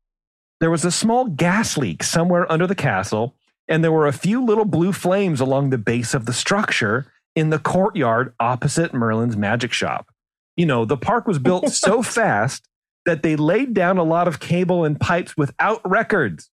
[0.59, 3.35] There was a small gas leak somewhere under the castle,
[3.69, 7.51] and there were a few little blue flames along the base of the structure in
[7.51, 10.13] the courtyard opposite Merlin's magic shop.
[10.57, 12.67] You know, the park was built so fast
[13.05, 16.50] that they laid down a lot of cable and pipes without records.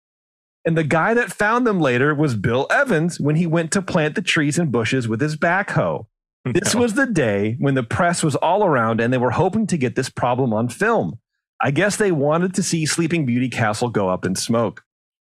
[0.66, 4.16] And the guy that found them later was Bill Evans when he went to plant
[4.16, 6.06] the trees and bushes with his backhoe.
[6.46, 6.82] This No.
[6.82, 9.96] was the day when the press was all around and they were hoping to get
[9.96, 11.20] this problem on film.
[11.62, 14.84] I guess they wanted to see Sleeping Beauty Castle go up in smoke.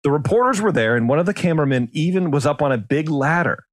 [0.04, 3.10] The reporters were there, and one of the cameramen even was up on a big
[3.10, 3.66] ladder.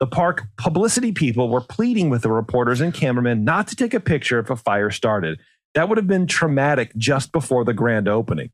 [0.00, 4.00] The park publicity people were pleading with the reporters and cameramen not to take a
[4.00, 5.38] picture if a fire started.
[5.74, 8.50] That would have been traumatic just before the grand opening.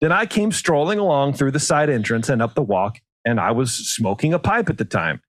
[0.00, 3.50] Then I came strolling along through the side entrance and up the walk, and I
[3.52, 5.20] was smoking a pipe at the time.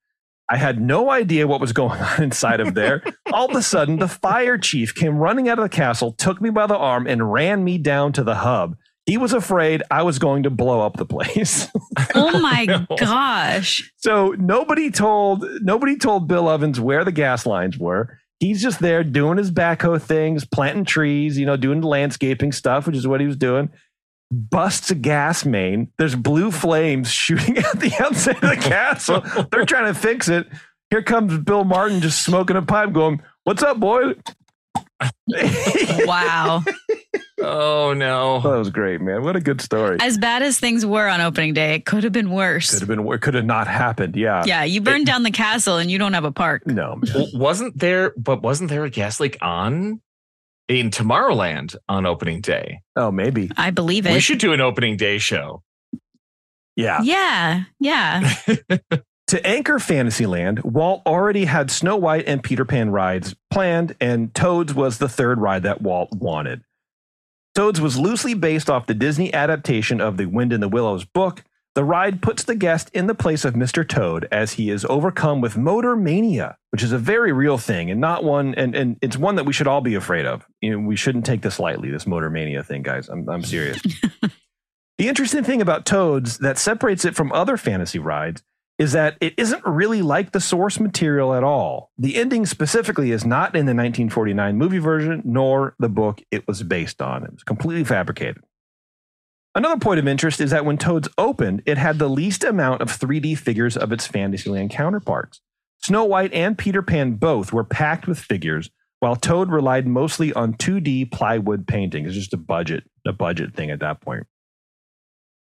[0.50, 3.04] I had no idea what was going on inside of there.
[3.32, 6.50] All of a sudden, the fire chief came running out of the castle, took me
[6.50, 8.76] by the arm, and ran me down to the hub.
[9.06, 11.68] He was afraid I was going to blow up the place.
[12.16, 12.66] Oh my
[13.00, 13.92] gosh.
[13.98, 18.18] so nobody told nobody told Bill Evans where the gas lines were.
[18.40, 22.88] He's just there doing his backhoe things, planting trees, you know, doing the landscaping stuff,
[22.88, 23.70] which is what he was doing.
[24.32, 25.91] Busts a gas main.
[25.98, 29.22] There's blue flames shooting at the outside of the castle.
[29.52, 30.48] They're trying to fix it.
[30.89, 34.13] Here comes Bill Martin just smoking a pipe, going, What's up, boy?
[36.06, 36.63] Wow.
[37.44, 38.39] Oh no.
[38.41, 39.24] that was great, man.
[39.24, 39.98] What a good story.
[40.00, 42.70] As bad as things were on opening day, it could have been worse.
[42.70, 44.15] Could have been, it could have not happened.
[44.15, 44.44] Yeah.
[44.46, 46.67] Yeah, you burned down the castle and you don't have a park.
[46.67, 47.02] No.
[47.15, 50.02] Well, wasn't there but wasn't there a gas leak on
[50.67, 52.82] in Tomorrowland on opening day?
[52.95, 53.52] Oh, maybe.
[53.58, 54.13] I believe it.
[54.13, 55.63] We should do an opening day show.
[56.76, 57.02] Yeah.
[57.02, 58.34] Yeah, yeah.
[59.32, 64.74] To anchor Fantasyland, Walt already had Snow White and Peter Pan rides planned, and Toads
[64.74, 66.63] was the third ride that Walt wanted.
[67.56, 71.45] Toads was loosely based off the Disney adaptation of the Wind in the Willows book.
[71.74, 73.88] The ride puts the guest in the place of Mr.
[73.88, 78.02] Toad as he is overcome with motor mania, which is a very real thing and
[78.02, 80.46] not one, and, and it's one that we should all be afraid of.
[80.60, 83.08] You know, we shouldn't take this lightly, this motor mania thing, guys.
[83.08, 83.82] I'm, I'm serious.
[84.98, 88.44] the interesting thing about Toads that separates it from other fantasy rides
[88.78, 91.92] is that it isn't really like the source material at all.
[91.98, 96.64] The ending specifically is not in the 1949 movie version, nor the book it was
[96.64, 97.24] based on.
[97.24, 98.44] It was completely fabricated.
[99.54, 102.88] Another point of interest is that when Toads opened, it had the least amount of
[102.88, 105.42] 3D figures of its Fantasyland counterparts.
[105.84, 108.70] Snow White and Peter Pan both were packed with figures,
[109.02, 112.06] while Toad relied mostly on 2D plywood painting.
[112.06, 114.26] It's just a budget, a budget thing at that point.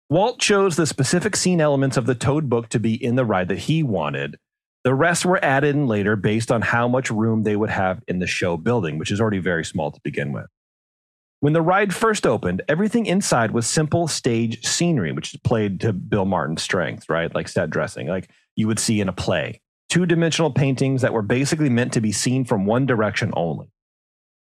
[0.09, 3.49] Walt chose the specific scene elements of the Toad book to be in the ride
[3.49, 4.37] that he wanted.
[4.83, 8.19] The rest were added in later based on how much room they would have in
[8.19, 10.47] the show building, which is already very small to begin with.
[11.43, 16.23] When the ride first opened, everything inside was simple stage scenery, which played to Bill
[16.23, 17.35] Martin's strengths, right?
[17.35, 19.59] Like set dressing, like you would see in a play.
[19.89, 23.67] Two dimensional paintings that were basically meant to be seen from one direction only.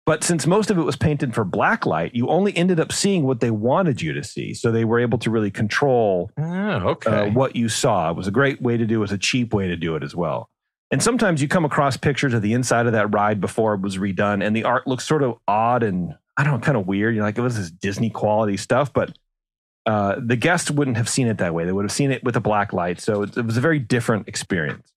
[0.07, 3.41] But since most of it was painted for blacklight, you only ended up seeing what
[3.41, 4.55] they wanted you to see.
[4.55, 7.11] So they were able to really control Oh, okay.
[7.11, 8.09] uh, what you saw.
[8.11, 8.97] It was a great way to do it.
[8.97, 10.49] It was a cheap way to do it as well.
[10.91, 13.99] And sometimes you come across pictures of the inside of that ride before it was
[13.99, 17.15] redone, and the art looks sort of odd and I don't know, kind of weird.
[17.15, 19.19] You know, like it was this Disney quality stuff, but
[19.85, 21.65] uh, the guests wouldn't have seen it that way.
[21.65, 23.01] They would have seen it with a black light.
[23.01, 24.93] So it, it was a very different experience.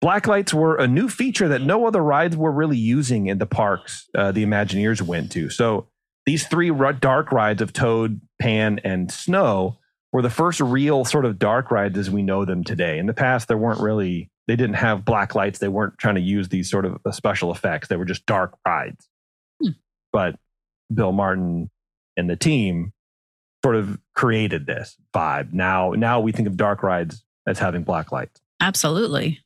[0.00, 3.46] Black lights were a new feature that no other rides were really using in the
[3.46, 5.50] parks uh, the Imagineers went to.
[5.50, 5.88] So
[6.26, 9.78] these three dark rides of Toad, Pan, and Snow
[10.12, 12.98] were the first real sort of dark rides as we know them today.
[12.98, 15.58] In the past, there weren't really, they didn't have black lights.
[15.58, 17.88] They weren't trying to use these sort of uh, special effects.
[17.88, 19.08] They were just dark rides.
[19.62, 19.70] Hmm.
[20.12, 20.36] But
[20.92, 21.70] Bill Martin
[22.16, 22.92] and the team
[23.64, 25.52] sort of created this vibe.
[25.52, 28.40] Now, now we think of dark rides as having black lights.
[28.60, 29.40] Absolutely.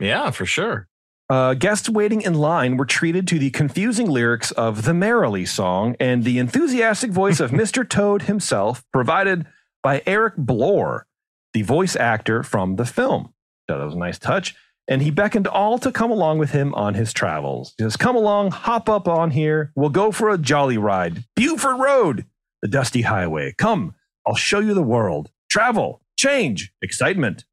[0.00, 0.88] yeah, for sure.
[1.30, 5.96] Uh, guests waiting in line were treated to the confusing lyrics of the Merrily song
[5.98, 7.88] and the enthusiastic voice of Mr.
[7.88, 9.46] Toad himself, provided
[9.82, 11.06] by Eric Blore,
[11.54, 13.32] the voice actor from the film.
[13.68, 14.54] So that was a nice touch.
[14.86, 17.74] And he beckoned all to come along with him on his travels.
[17.78, 19.72] He says, Come along, hop up on here.
[19.74, 21.24] We'll go for a jolly ride.
[21.34, 22.26] Buford Road,
[22.60, 23.54] the dusty highway.
[23.56, 23.94] Come,
[24.26, 25.30] I'll show you the world.
[25.48, 27.44] Travel, change, excitement.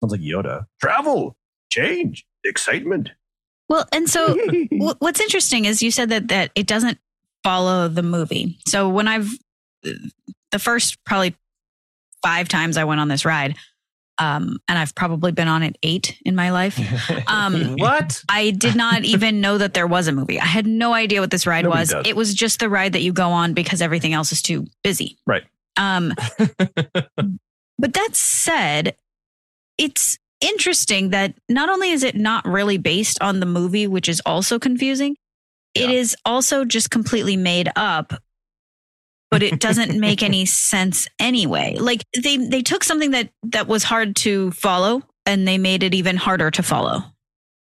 [0.00, 0.66] Sounds like Yoda.
[0.80, 1.36] Travel,
[1.70, 3.10] change, excitement.
[3.68, 4.36] Well, and so
[4.70, 6.98] what's interesting is you said that that it doesn't
[7.42, 8.58] follow the movie.
[8.68, 9.30] So when I've
[9.82, 11.36] the first probably
[12.22, 13.56] five times I went on this ride,
[14.18, 16.78] um, and I've probably been on it eight in my life.
[17.26, 18.22] Um, What?
[18.28, 20.38] I did not even know that there was a movie.
[20.40, 21.88] I had no idea what this ride Nobody was.
[21.90, 22.06] does.
[22.06, 25.16] It was just the ride that you go on because everything else is too busy.
[25.26, 25.42] Right.
[25.76, 26.12] Um,
[27.78, 28.96] but that said,
[29.78, 34.20] it's interesting that not only is it not really based on the movie, which is
[34.26, 35.16] also confusing,
[35.74, 35.96] it Yeah.
[35.96, 38.12] is also just completely made up.
[39.34, 41.76] But it doesn't make any sense anyway.
[41.78, 45.94] Like they they took something that that was hard to follow and they made it
[45.94, 47.02] even harder to follow.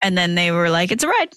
[0.02, 1.30] And then they were like, "It's a ride."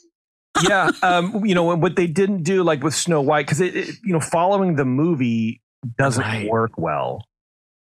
[0.63, 3.89] yeah, um, you know what they didn't do, like with Snow White, because it, it,
[4.05, 5.61] you know, following the movie
[5.99, 6.49] doesn't Right.
[6.49, 7.25] work well.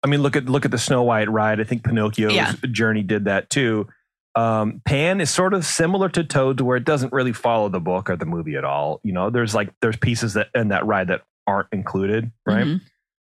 [0.03, 1.61] I mean, look at look at the Snow White ride.
[1.61, 2.53] I think Pinocchio's Yeah.
[2.71, 3.87] journey did that too.
[4.37, 7.81] Um, Pan is sort of similar to Toad, to where it doesn't really follow the
[7.81, 9.01] book or the movie at all.
[9.05, 12.65] You know, there's like there's pieces that in that ride that aren't included, right?
[12.67, 12.81] Mhm.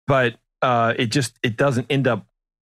[0.06, 2.26] But uh, it just it doesn't end up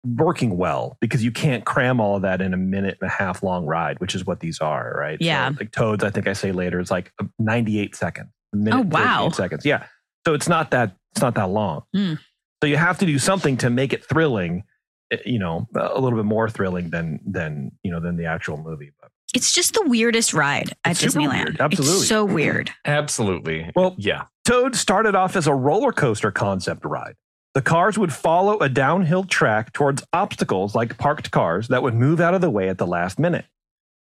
[0.05, 3.41] working well because you can't cram all of that in a minute and a half
[3.41, 5.17] long ride, which is what these are, right?
[5.21, 5.49] Yeah.
[5.49, 8.29] So, like Toads, I think I say later, it's like 98 seconds.
[8.53, 9.29] A minute, Oh, wow.
[9.29, 9.65] Seconds.
[9.65, 9.85] Yeah.
[10.27, 11.83] So it's not that it's not that long.
[11.93, 12.13] Hmm.
[12.61, 14.63] So you have to do something to make it thrilling,
[15.11, 18.57] eh, you know, a little bit more thrilling than than you know than the actual
[18.57, 18.91] movie.
[19.33, 21.45] But It's just the weirdest ride at It's Disneyland.
[21.45, 21.57] weird.
[21.61, 21.97] Absolutely.
[21.97, 22.71] It's so weird.
[22.85, 23.71] Absolutely.
[23.75, 24.23] Well- yeah.
[24.45, 27.15] Toad started off as a roller coaster concept ride.
[27.53, 32.19] The cars would follow a downhill track towards obstacles like parked cars that would move
[32.19, 33.45] out of the way at the last minute.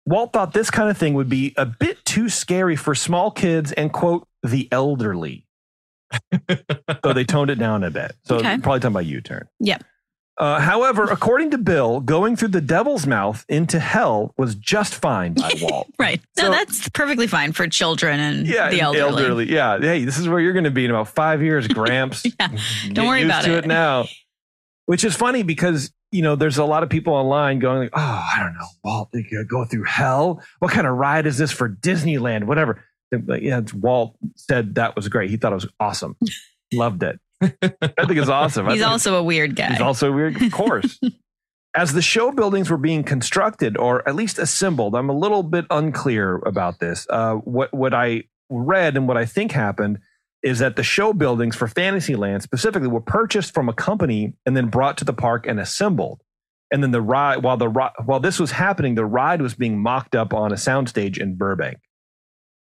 [0.05, 3.73] Walt thought this kind of thing would be a bit too scary for small kids
[3.73, 5.47] and, quote, the elderly.
[7.05, 8.15] so they toned it down a bit.
[8.25, 8.59] So Okay.
[8.59, 9.49] probably talking about U turn.
[9.61, 9.83] Yep.
[10.39, 15.33] Uh, however, according to Bill, going through the devil's mouth into hell was just fine
[15.33, 15.89] by Walt.
[15.99, 16.21] Right.
[16.37, 19.51] No, So- that's perfectly fine for children and Yeah, the elderly.
[19.51, 19.79] Yeah.
[19.81, 22.25] Hey, this is where you're going to be in about five years, Gramps.
[22.25, 23.53] Yeah, Get don't worry about it.
[23.65, 24.07] it now.
[24.85, 28.01] Which is funny because you know there's a lot of people online going like, "Oh,
[28.01, 30.41] I don't know, Walt, they go through hell.
[30.61, 32.45] What kind of ride is this for Disneyland?
[32.45, 35.31] Whatever." Yeah, Walt said that was great.
[35.31, 36.17] He thought it was awesome.
[36.73, 37.19] Loved it.
[37.43, 38.69] I think it's awesome.
[38.69, 39.73] He's also a weird guy.
[39.73, 40.99] He's also weird, of course.
[41.75, 45.67] As the show buildings were being constructed or at least assembled, I'm a little bit
[45.71, 47.07] unclear about this.
[47.11, 49.99] Uh, what what I read and what I think happened
[50.43, 54.69] is that the show buildings for Fantasyland specifically were purchased from a company and then
[54.69, 56.23] brought to the park and assembled.
[56.71, 60.15] And then the ride, while the while this was happening, the ride was being mocked
[60.15, 61.79] up on a soundstage in Burbank.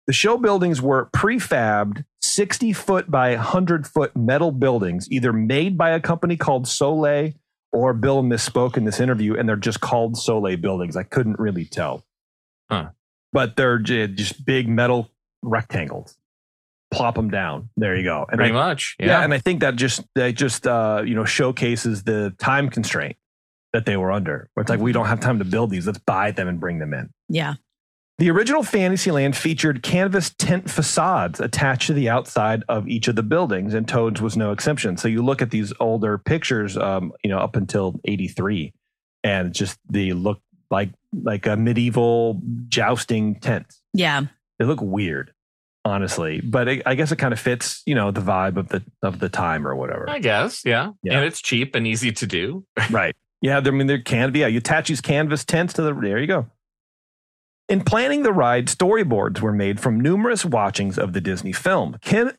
[0.06, 5.90] The show buildings were prefabbed 60 foot by 100 foot metal buildings, either made by
[5.90, 7.32] a company called Soleil
[7.72, 10.96] or Bill misspoke in this interview, and they're just called Soleil buildings.
[10.96, 12.04] I couldn't really tell.
[12.70, 12.90] Huh.
[13.32, 15.10] But they're just big metal
[15.42, 16.16] rectangles.
[16.92, 17.70] Plop them down.
[17.78, 18.26] There you go.
[18.28, 18.96] And Pretty I, much.
[19.00, 19.06] yeah.
[19.06, 19.24] Yeah.
[19.24, 23.16] and I think that just that just uh, you know showcases the time constraint
[23.72, 24.50] that they were under.
[24.52, 25.86] Where it's like we don't have time to build these.
[25.86, 27.08] Let's buy them and bring them in.
[27.28, 27.54] yeah.
[28.22, 33.22] The original Fantasyland featured canvas tent facades attached to the outside of each of the
[33.24, 34.96] buildings, and Toads was no exception.
[34.96, 38.74] So you look at these older pictures, um, you know, up until '83,
[39.24, 43.66] and just they look like like a medieval jousting tent.
[43.92, 44.26] Yeah.
[44.60, 45.34] They look weird,
[45.84, 48.84] honestly, but it, I guess it kind of fits, you know, the vibe of the
[49.02, 50.08] of the time or whatever.
[50.08, 50.64] I guess.
[50.64, 50.92] Yeah.
[51.02, 51.16] Yeah.
[51.16, 52.64] And it's cheap and easy to do.
[52.88, 53.16] Right.
[53.40, 54.38] Yeah, I mean, there can be.
[54.38, 55.92] Yeah, you attach these canvas tents to the.
[55.92, 56.46] There you go.
[57.72, 61.96] In planning the ride, storyboards were made from numerous watchings of the Disney film.
[62.02, 62.34] Ken,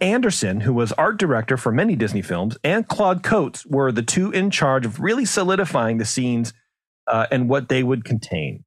[0.00, 4.30] Anderson, who was art director for many Disney films, and Claude Coats were the two
[4.30, 6.54] in charge of really solidifying the scenes
[7.06, 8.64] uh, and what they would contain.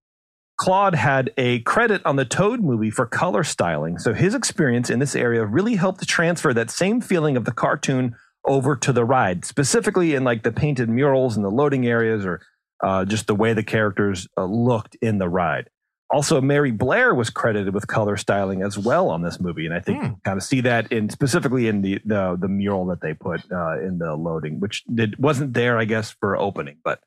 [0.58, 5.00] Claude had a credit on the Toad movie for color styling, so his experience in
[5.00, 8.15] this area really helped to transfer that same feeling of the cartoon
[8.46, 12.40] over to the ride, specifically in like the painted murals and the loading areas, or
[12.83, 15.71] uh, just the way the characters uh, looked in the ride.
[16.10, 19.79] Also, Mary Blair was credited with color styling as well on this movie, and I
[19.79, 23.13] think you kind of see that in specifically in the the, the mural that they
[23.13, 27.01] put uh, in the loading, which did, wasn't there, I guess, for opening, but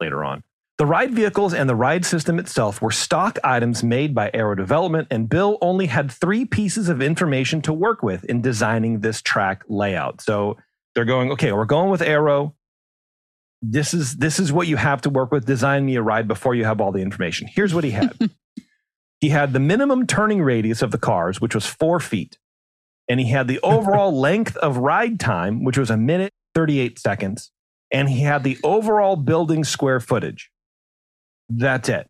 [0.00, 0.42] later on.
[0.78, 5.08] The ride vehicles and the ride system itself were stock items made by Arrow Development,
[5.10, 9.64] and Bill only had three pieces of information to work with in designing this track
[9.68, 10.20] layout.
[10.20, 10.56] So
[10.94, 12.54] they're going, okay, we're going with Arrow.
[13.60, 15.46] This is this is what you have to work with.
[15.46, 17.48] Design me a ride before you have all the information.
[17.50, 18.16] Here's what he had.
[19.20, 22.38] he had the minimum turning radius of the cars, which was four feet,
[23.08, 27.50] and he had the overall length of ride time, which was a minute 38 seconds,
[27.90, 30.50] and he had the overall building square footage.
[31.48, 32.08] That's it.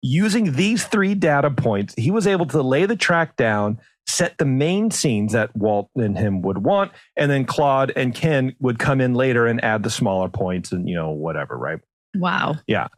[0.00, 3.78] Using these three data points, he was able to lay the track down,
[4.08, 8.54] set the main scenes that Walt and him would want, and then Claude and Ken
[8.60, 11.80] would come in later and add the smaller points and, you know, whatever, right?
[12.14, 12.56] Wow.
[12.66, 12.88] Yeah.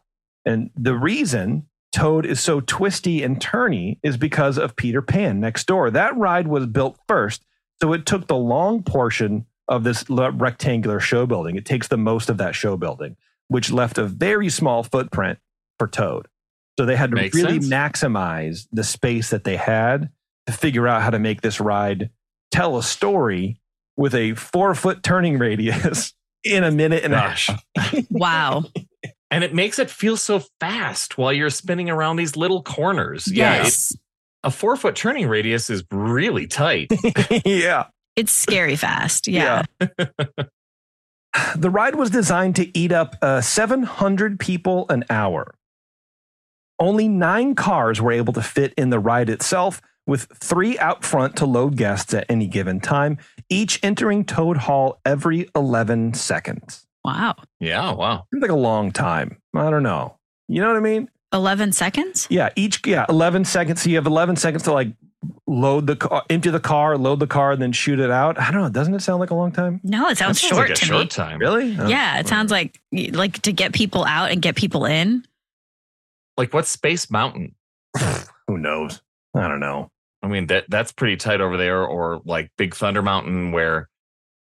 [0.45, 5.65] And the reason Toad is so twisty and turny is because of Peter Pan next
[5.67, 5.89] door.
[5.89, 7.45] That ride was built first,
[7.81, 11.55] so it took the long portion of this rectangular show building.
[11.55, 13.15] It takes the most of that show building,
[13.47, 15.39] which left a very small footprint
[15.79, 16.27] for Toad.
[16.77, 17.69] So they had to Makes really sense.
[17.69, 20.09] maximize the space that they had
[20.47, 22.09] to figure out how to make this ride
[22.51, 23.59] tell a story
[23.97, 27.63] with a four foot turning radius in a minute and a half.
[28.09, 28.65] Wow.
[29.31, 33.27] And it makes it feel so fast while you're spinning around these little corners.
[33.31, 33.55] Yeah.
[33.55, 33.95] it- yes.
[34.43, 36.91] a four foot turning radius is really tight.
[37.45, 37.85] yeah.
[38.15, 39.27] It's scary fast.
[39.27, 39.63] Yeah.
[41.57, 45.53] The ride was designed to eat up uh, 700 people an hour.
[46.79, 51.35] Only nine cars were able to fit in the ride itself, with three out front
[51.37, 53.17] to load guests at any given time,
[53.49, 56.85] each entering Toad Hall every 11 seconds.
[57.03, 57.35] Wow.
[57.59, 57.91] yeah.
[57.93, 58.25] Wow.
[58.33, 59.37] Seems like a long time.
[59.55, 60.17] I don't know.
[60.47, 61.09] You know what I mean?
[61.33, 62.27] 11 seconds?
[62.29, 63.81] Yeah, each yeah, 11 seconds.
[63.81, 64.89] So you have 11 seconds to like
[65.47, 68.39] load the car, empty the car, load the car, and then shoot it out.
[68.39, 68.69] I don't know.
[68.69, 69.81] Doesn't it sound like a long time?
[69.83, 71.07] No, it sounds That short like a to short me.
[71.07, 71.39] time.
[71.39, 71.75] Really?
[71.79, 71.87] Oh.
[71.87, 75.25] Yeah, it sounds like like to get people out and get people in.
[76.37, 77.55] Like what's Space Mountain?
[78.47, 79.01] Who knows?
[79.35, 79.91] I don't know.
[80.25, 83.89] I mean, that that's pretty tight over there, or like Big Thunder Mountain, where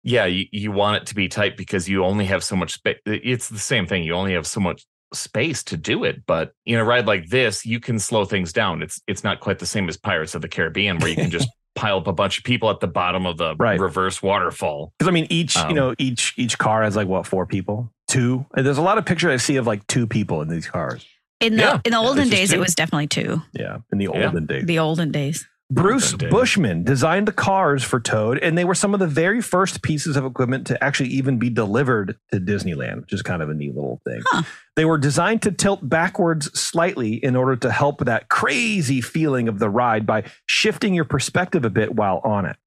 [0.03, 2.97] yeah, you, you want it to be tight because you only have so much space.
[3.05, 4.03] It's the same thing.
[4.03, 6.25] You only have so much space to do it.
[6.25, 8.81] But in a ride like this, you can slow things down.
[8.81, 11.49] It's it's not quite the same as Pirates of the Caribbean, where you can just
[11.75, 13.79] pile up a bunch of people at the bottom of the Right.
[13.79, 14.93] reverse waterfall.
[14.97, 17.91] Because I mean, each you Um, know, each each car has like what four people,
[18.07, 18.45] two.
[18.55, 21.05] And there's a lot of pictures I see of like two people in these cars.
[21.39, 23.41] In the Yeah, in the olden it's just days, it was definitely two.
[23.53, 24.25] Yeah, in the Yeah.
[24.27, 24.65] olden days.
[24.65, 25.47] The olden days.
[25.71, 29.81] Bruce Bushman designed the cars for Toad, and they were some of the very first
[29.81, 33.53] pieces of equipment to actually even be delivered to Disneyland, which is kind of a
[33.53, 34.21] neat little thing.
[34.25, 34.43] Huh.
[34.75, 39.59] They were designed to tilt backwards slightly in order to help that crazy feeling of
[39.59, 42.57] the ride by shifting your perspective a bit while on it.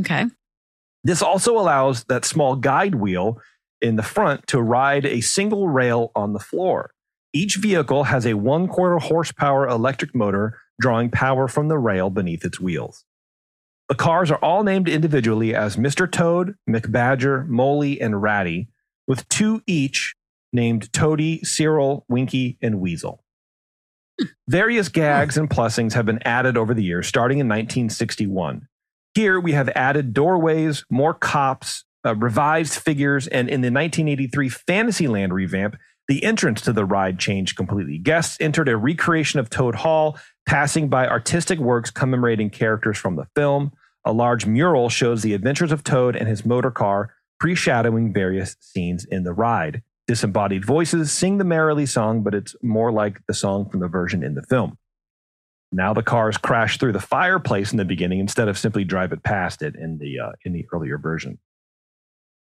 [0.00, 0.26] Okay.
[1.04, 3.40] This also allows that small guide wheel
[3.80, 6.90] in the front to ride a single rail on the floor.
[7.32, 12.44] Each vehicle has a one quarter horsepower electric motor drawing power from the rail beneath
[12.44, 13.04] its wheels.
[13.88, 16.10] The cars are all named individually as Mr.
[16.10, 18.68] Toad, McBadger, Moley, and Ratty,
[19.06, 20.14] with two each
[20.52, 23.22] named Toady, Cyril, Winky, and Weasel.
[24.48, 28.66] Various gags and plussings have been added over the years, starting in 1961.
[29.14, 35.32] Here we have added doorways, more cops, uh, revised figures, and in the 1983 Fantasyland
[35.32, 35.76] revamp,
[36.08, 37.98] the entrance to the ride changed completely.
[37.98, 43.26] Guests entered a recreation of Toad Hall, passing by artistic works commemorating characters from the
[43.34, 43.72] film.
[44.04, 49.04] A large mural shows the adventures of Toad and his motor car, pre-shadowing various scenes
[49.04, 49.82] in the ride.
[50.06, 54.22] Disembodied voices sing the Merrily song, but it's more like the song from the version
[54.22, 54.78] in the film.
[55.72, 59.24] Now the cars crash through the fireplace in the beginning instead of simply drive it
[59.24, 61.40] past it in the uh, in the earlier version.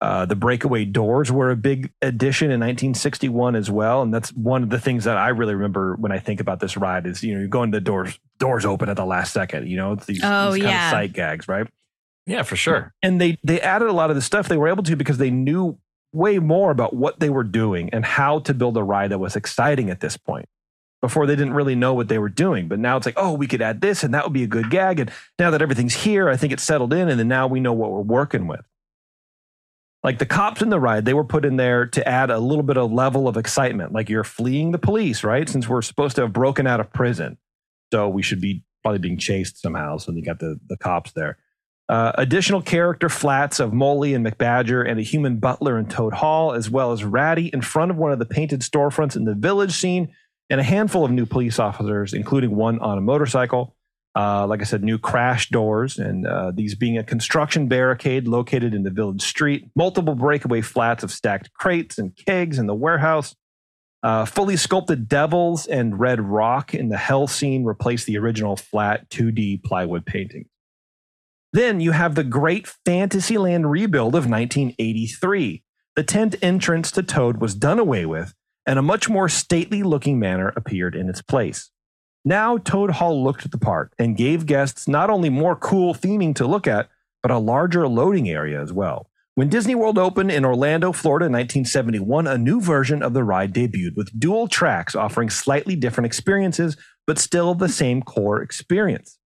[0.05, 4.63] Uh, the breakaway doors were a big addition in 1961 as well, and that's one
[4.63, 7.07] of the things that I really remember when I think about this ride.
[7.07, 9.67] Is you know you go into the doors, doors open at the last second.
[9.67, 10.89] You know it's these, Oh, these kind yeah.
[10.89, 11.67] of sight gags, right?
[12.27, 12.93] Yeah, for sure.
[13.03, 15.31] and they they added a lot of the stuff they were able to because they
[15.31, 15.79] knew
[16.13, 19.37] way more about what they were doing and how to build a ride that was
[19.37, 20.49] exciting at this point
[21.01, 23.47] before they didn't really know what they were doing but now it's like oh we
[23.49, 26.29] could add this and that would be a good gag and now that everything's here
[26.29, 28.61] i think it's settled in and then now we know what we're working with
[30.05, 32.63] like the cops in the ride they were put in there to add a little
[32.63, 33.93] bit of level of excitement.
[33.93, 35.49] Like you're fleeing the police right?
[35.49, 37.39] Since we're supposed to have broken out of prison.
[37.93, 39.97] So we should be probably being chased somehow.
[39.97, 41.39] So you got the the cops there.
[41.89, 46.53] Uh, additional character flats of Molly and McBadger and a human butler in Toad Hall,
[46.53, 49.73] as well as Ratty in front of one of the painted storefronts in the village
[49.73, 50.09] scene,
[50.49, 53.77] and a handful of new police officers, including one on a motorcycle.
[54.17, 58.73] Uh, like I said, new crash doors, and uh, these being a construction barricade located
[58.73, 63.35] in the village street, multiple breakaway flats of stacked crates and kegs in the warehouse.
[64.05, 69.09] Uh, fully sculpted devils and red rock in the hell scene replace the original flat
[69.09, 70.45] 2D plywood painting.
[71.55, 75.63] Then you have the great Fantasyland rebuild of 1983.
[75.97, 78.35] The tent entrance to Toad was done away with,
[78.67, 81.71] and a much more stately looking manor appeared in its place.
[82.25, 86.35] Now, Toad Hall looked at the part and gave guests not only more cool theming
[86.37, 86.89] to look at,
[87.23, 89.11] but a larger loading area as well.
[89.35, 93.53] When Disney World opened in Orlando, Florida in 1971, a new version of the ride
[93.53, 99.19] debuted with dual tracks offering slightly different experiences, but still the same core experience.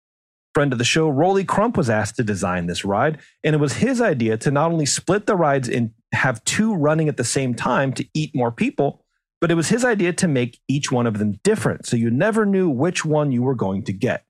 [0.55, 3.75] Friend of the show, Rolly Crump, was asked to design this ride, and it was
[3.75, 7.55] his idea to not only split the rides and have two running at the same
[7.55, 9.05] time to eat more people,
[9.41, 12.45] but it was his idea to make each one of them different so you never
[12.47, 14.25] knew which one you were going to get.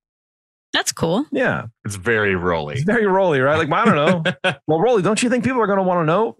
[0.72, 1.24] That's cool.
[1.32, 2.74] Yeah, It's very roly.
[2.74, 3.56] it's very roly, right?
[3.56, 3.96] Like, I don't
[4.44, 4.52] know.
[4.66, 6.36] well, roly, don't you think people are going to want to know?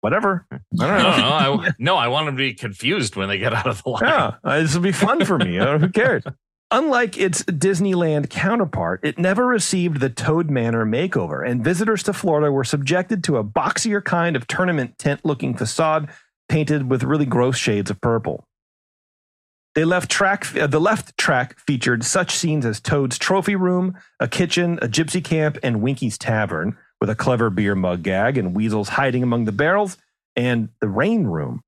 [0.00, 0.46] Whatever.
[0.52, 1.02] I don't I know.
[1.02, 1.62] don't know.
[1.68, 4.02] I, no, I want them to be confused when they get out of the line.
[4.04, 5.56] Yeah, uh, this will be fun for me.
[5.56, 6.22] Who cares?
[6.70, 12.50] Unlike its Disneyland counterpart, it never received the Toad Manor makeover, and visitors to Florida
[12.52, 16.08] were subjected to a boxier kind of tournament tent looking facade
[16.48, 18.44] painted with really gross shades of purple.
[19.74, 24.28] They left track, uh, the left track featured such scenes as Toad's trophy room, a
[24.28, 28.90] kitchen, a gypsy camp, and Winky's tavern, with a clever beer mug gag and weasels
[28.90, 29.98] hiding among the barrels,
[30.36, 31.62] and the rain room.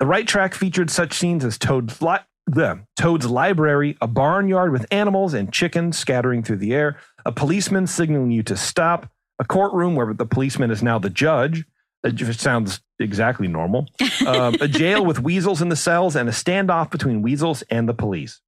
[0.00, 4.86] The right track featured such scenes as Toad's, li- the, Toad's library, a barnyard with
[4.90, 9.94] animals and chickens scattering through the air, a policeman signaling you to stop, a courtroom
[9.94, 11.64] where the policeman is now the judge.
[12.04, 13.86] It sounds exactly normal.
[14.26, 17.94] Um, a jail with weasels in the cells, and a standoff between weasels and the
[17.94, 18.40] police.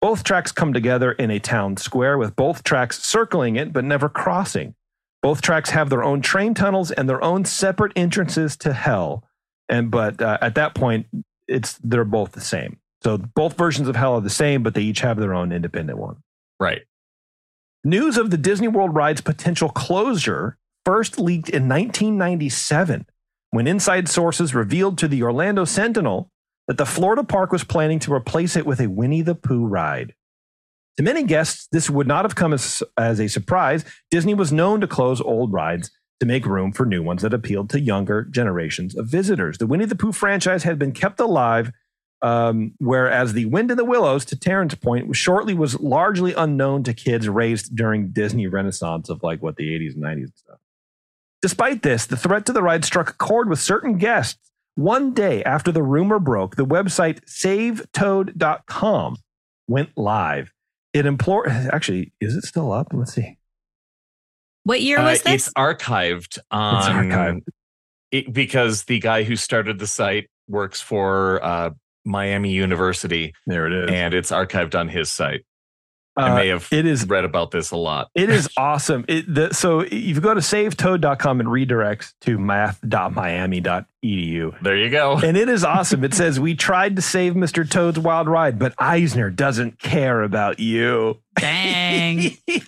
[0.00, 4.08] Both tracks come together in a town square with both tracks circling it but never
[4.08, 4.74] crossing.
[5.22, 9.24] Both tracks have their own train tunnels and their own separate entrances to hell.
[9.70, 11.06] And but uh, at that point,
[11.48, 12.76] it's they're both the same.
[13.02, 15.98] So both versions of hell are the same, but they each have their own independent
[15.98, 16.16] one.
[16.60, 16.82] Right.
[17.82, 23.06] News of the Disney World ride's potential closure first leaked in 1997
[23.50, 26.30] when inside sources revealed to the Orlando Sentinel
[26.66, 30.14] that the Florida park was planning to replace it with a Winnie the Pooh ride.
[30.96, 33.84] To many guests, this would not have come as, as a surprise.
[34.10, 37.70] Disney was known to close old rides to make room for new ones that appealed
[37.70, 39.58] to younger generations of visitors.
[39.58, 41.72] The Winnie the Pooh franchise had been kept alive
[42.24, 46.94] um, whereas the Wind in the Willows, to Terrence's point, shortly was largely unknown to
[46.94, 50.58] kids raised during Disney Renaissance of like what the 80s and 90s and stuff.
[51.44, 54.38] Despite this, the threat to the ride struck a chord with certain guests.
[54.76, 59.16] One day after the rumor broke, the website savetoad.com
[59.68, 60.50] went live.
[60.94, 62.86] It implored, actually, is it still up?
[62.94, 63.36] Let's see.
[64.62, 65.48] What year Uh, was this?
[65.48, 67.42] It's archived on it's archived.
[68.10, 71.70] It, because the guy who started the site works for uh,
[72.06, 73.90] Miami University, There it is.
[73.90, 75.44] and it's archived on his site.
[76.16, 78.08] Uh, I may have it is read about this a lot.
[78.14, 79.04] It is awesome.
[79.08, 84.62] It, the, so if you go to savetoad.com and redirects to math.miami.edu.
[84.62, 85.18] There you go.
[85.18, 86.04] And it is awesome.
[86.04, 87.68] It says, We tried to save Mr.
[87.68, 91.20] Toad's Wild Ride, but Eisner doesn't care about you.
[91.36, 92.36] Dang.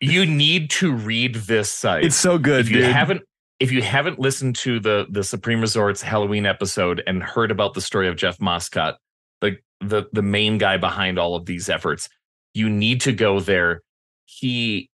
[0.00, 2.04] You need to read this site.
[2.04, 2.92] it's so good, if you dude.
[2.92, 3.22] haven't
[3.60, 7.80] if you haven't listened to the the Supreme Resorts Halloween episode and heard about the
[7.80, 8.96] story of Jeff Moscott,
[9.40, 12.10] the the the main guy behind all of these efforts,
[12.54, 13.82] you need to go there.
[14.24, 14.90] He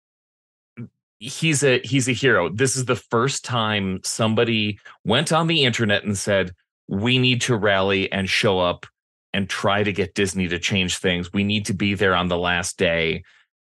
[1.19, 2.49] he's a he's a hero.
[2.49, 6.53] This is the first time somebody went on the internet and said,
[6.89, 8.87] "We need to rally and show up
[9.33, 11.33] and try to get Disney to change things.
[11.33, 13.23] We need to be there on the last day."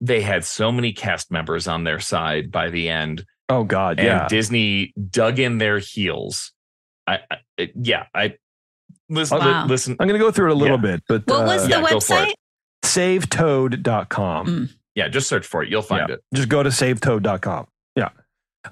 [0.01, 3.99] They had so many cast members on their side by the end oh, God.
[3.99, 4.29] and Yeah.
[4.29, 6.53] Disney dug in their heels.
[7.07, 8.35] I, I yeah, I
[9.09, 9.39] listen.
[9.39, 9.63] Wow.
[9.63, 10.97] li- listen, I'm going to go through it a little Yeah.
[10.97, 12.35] bit, but what uh, was the yeah, website?
[12.87, 13.23] It.
[13.23, 14.47] savetoad.com.
[14.47, 14.71] Mm.
[14.95, 15.69] yeah, just search for it.
[15.69, 16.23] You'll find it.
[16.35, 17.67] Just go to savetoad.com.
[17.95, 18.11] Yeah.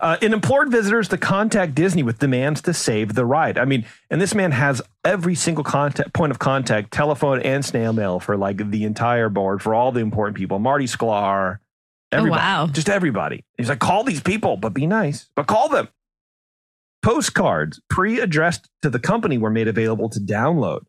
[0.01, 3.59] Uh, it implored visitors to contact Disney with demands to save the ride.
[3.59, 7.93] I mean, and this man has every single contact point of contact, telephone and snail
[7.93, 10.59] mail for like the entire board for all the important people.
[10.59, 11.59] Marty Sklar,
[12.13, 12.67] everybody, wow.
[12.67, 13.45] just everybody.
[13.57, 15.89] He's like, call these people, but be nice, but call them.
[17.03, 20.81] Postcards pre-addressed to the company were made available to download.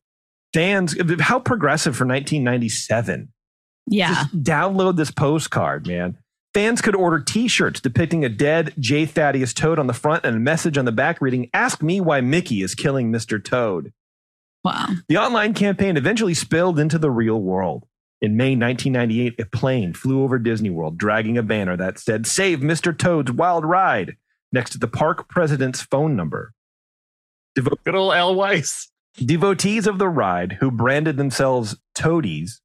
[0.55, 3.27] Fans, how progressive for 1997.
[3.87, 4.07] Yeah.
[4.07, 6.17] Just download this postcard, man.
[6.53, 9.05] Fans could order T-shirts depicting a dead J.
[9.05, 12.21] Thaddeus Toad on the front and a message on the back reading, "Ask me why
[12.21, 13.43] Mickey is killing Mr.
[13.43, 13.91] Toad."
[14.63, 14.87] Wow.
[15.09, 17.85] The online campaign eventually spilled into the real world.
[18.21, 22.59] In May 1998, a plane flew over Disney World, dragging a banner that said, "Save
[22.61, 22.97] Mr.
[22.97, 24.15] Toad's Wild Ride,"
[24.53, 26.53] next to the park president's phone number.
[27.55, 28.89] Good old Al Weiss.
[29.23, 32.61] Devotees of the ride who branded themselves Toadies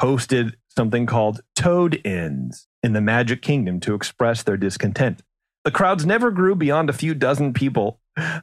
[0.00, 5.22] hosted something called Toad ends in the Magic Kingdom to express their discontent.
[5.64, 7.98] The crowds never grew beyond a few dozen people,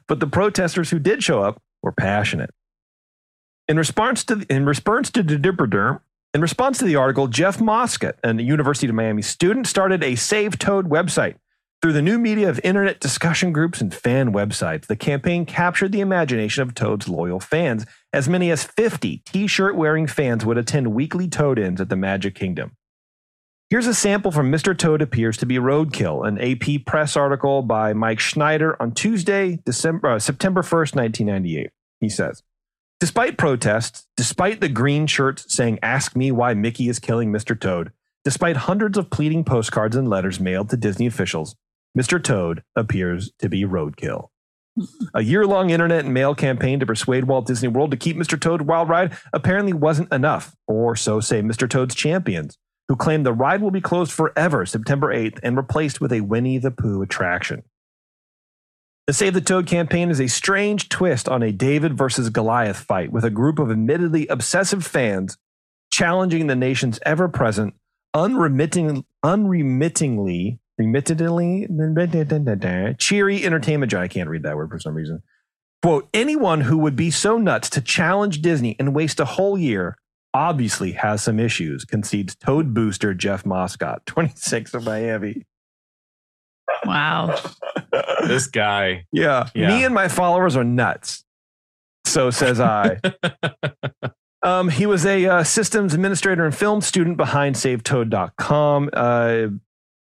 [0.06, 2.50] but the protesters who did show up were passionate.
[3.68, 6.00] In response to in response to the Dipperder,
[6.34, 10.58] in response to the article, Jeff Moscott, a University of Miami student, started a Save
[10.58, 11.36] Toad website.
[11.82, 16.00] Through the new media of internet discussion groups and fan websites, the campaign captured the
[16.00, 17.84] imagination of Toad's loyal fans.
[18.12, 21.96] As many as 50 t shirt wearing fans would attend weekly Toad ins at the
[21.96, 22.72] Magic Kingdom.
[23.68, 24.76] Here's a sample from Mr.
[24.76, 30.12] Toad Appears to Be Roadkill, an AP press article by Mike Schneider on Tuesday, December,
[30.12, 31.70] uh, September 1st, 1998.
[32.00, 32.42] He says,
[33.00, 37.58] Despite protests, despite the green shirts saying, Ask me why Mickey is killing Mr.
[37.58, 37.92] Toad,
[38.24, 41.54] despite hundreds of pleading postcards and letters mailed to Disney officials,
[41.96, 42.22] Mr.
[42.22, 44.28] Toad appears to be roadkill.
[45.14, 48.38] A year long internet and mail campaign to persuade Walt Disney World to keep Mr.
[48.38, 51.68] Toad Wild Ride apparently wasn't enough, or so say Mr.
[51.68, 56.12] Toad's champions, who claim the ride will be closed forever September 8th and replaced with
[56.12, 57.62] a Winnie the Pooh attraction.
[59.06, 63.12] The Save the Toad campaign is a strange twist on a David versus Goliath fight
[63.12, 65.38] with a group of admittedly obsessive fans
[65.90, 67.74] challenging the nation's ever present,
[68.12, 71.66] unremitting, unremittingly remittedly
[72.98, 74.10] cheery entertainment giant.
[74.10, 75.22] I can't read that word for some reason.
[75.82, 79.96] Quote, anyone who would be so nuts to challenge Disney and waste a whole year
[80.34, 85.46] obviously has some issues, concedes Toad booster Jeff Moscott, 26 of Miami.
[86.84, 87.40] Wow.
[88.26, 89.04] This guy.
[89.12, 89.48] Yeah.
[89.54, 89.68] Yeah.
[89.68, 91.24] Me and my followers are nuts.
[92.04, 92.98] So says I.
[94.42, 98.90] um, he was a uh, systems administrator and film student behind SaveToad.com.
[98.92, 99.46] Uh,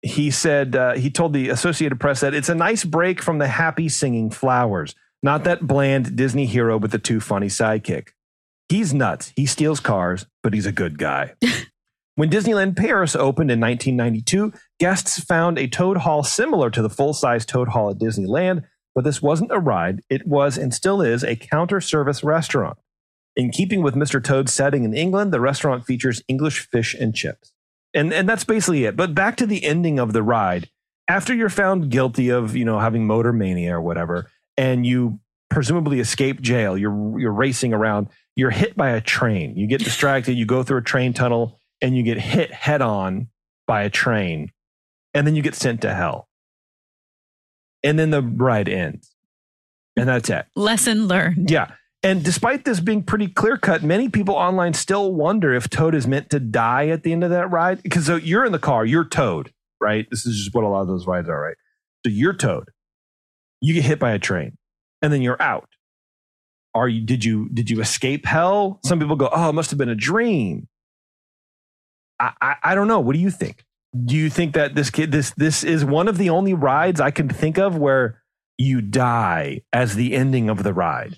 [0.02, 3.48] he said, uh, he told the Associated Press that it's a nice break from the
[3.48, 8.10] happy singing flowers, not that bland Disney hero with the too funny sidekick.
[8.68, 9.34] He's nuts.
[9.36, 11.34] He steals cars, but he's a good guy.
[12.16, 17.14] when Disneyland Paris opened in 1992, guests found a Toad Hall similar to the full
[17.14, 18.64] size Toad Hall at Disneyland,
[18.96, 20.02] but this wasn't a ride.
[20.10, 22.78] It was and still is a counter service restaurant.
[23.36, 24.22] In keeping with Mr.
[24.22, 27.54] Toad's setting in England, the restaurant features English fish and chips.
[27.94, 28.96] And and that's basically it.
[28.96, 30.70] But back to the ending of the ride.
[31.08, 35.20] After you're found guilty of, you know, having motor mania or whatever, and you
[35.50, 39.58] presumably escape jail, you're you're racing around, you're hit by a train.
[39.58, 43.28] You get distracted, you go through a train tunnel, and you get hit head on
[43.68, 44.52] by a train,
[45.14, 46.30] and then you get sent to hell.
[47.84, 49.14] And then the ride ends.
[49.98, 50.46] And that's it.
[50.56, 51.52] Lesson learned.
[51.52, 51.72] Yeah.
[52.04, 56.08] And despite this being pretty clear cut, many people online still wonder if Toad is
[56.08, 57.84] meant to die at the end of that ride.
[57.84, 60.08] Because so you're in the car, you're Toad, right?
[60.10, 61.58] This is just what a lot of those rides are, right?
[62.06, 62.70] So you're Toad.
[63.62, 64.58] You get hit by a train,
[65.04, 65.70] and then you're out.
[66.74, 67.02] Are you?
[67.02, 67.50] Did you?
[67.50, 68.80] Did you escape hell?
[68.84, 70.68] Some people go, "Oh, it must have been a dream."
[72.20, 73.00] I, I, I don't know.
[73.00, 73.66] What do you think?
[74.06, 77.12] Do you think that this kid, this this is one of the only rides I
[77.12, 78.24] can think of where
[78.58, 81.18] you die as the ending of the ride?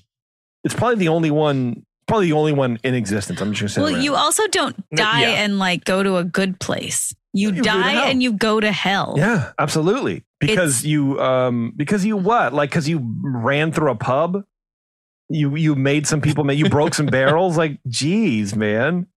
[0.64, 1.86] It's probably the only one.
[2.08, 3.40] Probably the only one in existence.
[3.42, 3.94] I'm just gonna say.
[3.94, 5.44] Well, you also don't die yeah.
[5.44, 7.14] and like go to a good place.
[7.36, 7.82] You, You go to hell.
[7.82, 9.16] die and you go to hell.
[9.18, 10.24] Yeah, absolutely.
[10.40, 12.54] Because It's- you, um, because you what?
[12.54, 14.44] Like, because you ran through a pub.
[15.30, 16.52] You you made some people.
[16.52, 17.58] You broke some barrels.
[17.58, 19.08] Like, geez, man.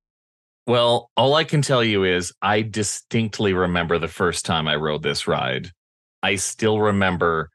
[0.67, 5.03] Well, all I can tell you is I distinctly remember the first time I rode
[5.03, 5.71] this ride.
[6.23, 7.51] I still remember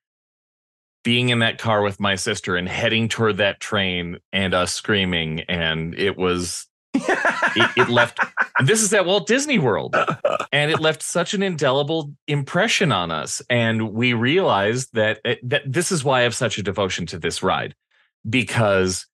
[1.03, 5.41] being in that car with my sister and heading toward that train and us screaming.
[5.41, 8.19] And it was, it, it left,
[8.65, 9.95] this is at Walt Disney World.
[10.51, 13.41] And it left such an indelible impression on us.
[13.49, 17.41] And we realized that, that this is why I have such a devotion to this
[17.41, 17.75] ride
[18.29, 19.07] because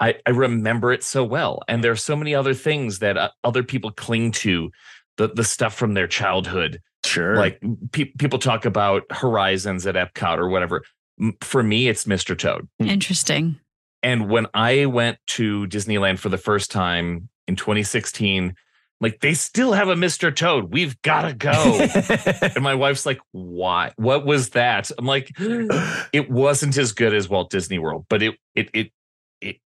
[0.00, 1.62] I, I remember it so well.
[1.68, 4.70] And there are so many other things that uh, other people cling to,
[5.16, 6.80] the, the stuff from their childhood.
[7.04, 7.36] Sure.
[7.36, 7.60] Like
[7.92, 10.82] pe- people talk about Horizons at Epcot or whatever.
[11.20, 12.36] M- For me, it's Mr.
[12.36, 12.68] Toad.
[12.78, 13.60] Interesting.
[14.02, 18.54] And when I went to Disneyland for the first time in 2016,
[19.00, 20.34] like they still have a Mr.
[20.34, 20.72] Toad.
[20.72, 21.52] We've got to go.
[22.54, 23.92] and my wife's like, why?
[23.96, 24.90] What was that?
[24.96, 28.90] I'm like, it wasn't as good as Walt Disney World, but it, it, it,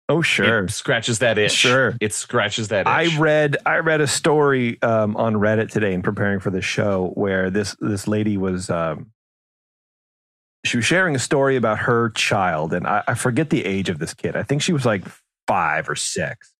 [0.09, 0.65] oh, sure.
[0.65, 1.53] it scratches that itch.
[1.53, 1.97] Sure.
[2.01, 2.87] It scratches that itch.
[2.87, 7.13] I read I read a story um, on Reddit today in preparing for the show
[7.15, 9.13] where this this lady was um,
[10.65, 13.99] she was sharing a story about her child, and I, I forget the age of
[13.99, 14.37] this kid.
[14.37, 15.05] I think she was like
[15.47, 16.53] five or six,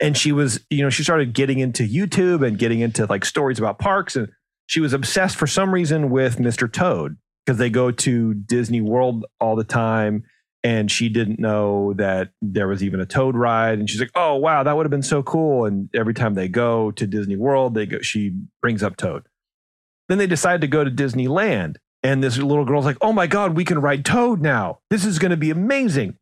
[0.00, 3.58] and she was you know she started getting into YouTube and getting into like stories
[3.58, 4.28] about parks, and
[4.66, 6.70] she was obsessed for some reason with Mr.
[6.72, 10.24] Toad because they go to Disney World all the time.
[10.62, 13.78] and she didn't know that there was even a Toad ride.
[13.78, 16.48] And she's like, "Oh wow, that would have been so cool!" And every time they
[16.48, 18.00] go to Disney World, they go.
[18.02, 19.24] She brings up Toad.
[20.08, 23.56] Then they decide to go to Disneyland, and this little girl's like, "Oh my god,
[23.56, 24.80] we can ride Toad now!
[24.90, 26.16] This is going to be amazing!"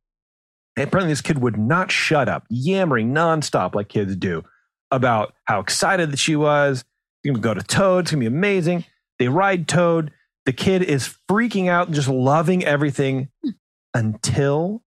[0.76, 4.44] And apparently, this kid would not shut up, yammering nonstop like kids do
[4.90, 6.84] about how excited that she was.
[7.22, 8.04] You're gonna go to Toad.
[8.04, 8.84] It's gonna be amazing.
[9.18, 10.12] They ride Toad.
[10.46, 13.50] The kid is freaking out, just loving everything hmm.
[13.92, 14.82] until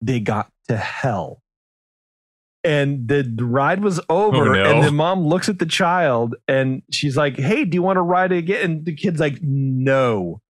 [0.00, 1.42] they got to hell.
[2.64, 4.64] And the ride was over, Oh, no.
[4.64, 8.02] and the mom looks at the child and she's like, Hey, do you want to
[8.02, 8.64] ride it again?
[8.64, 10.40] And the kid's like, No.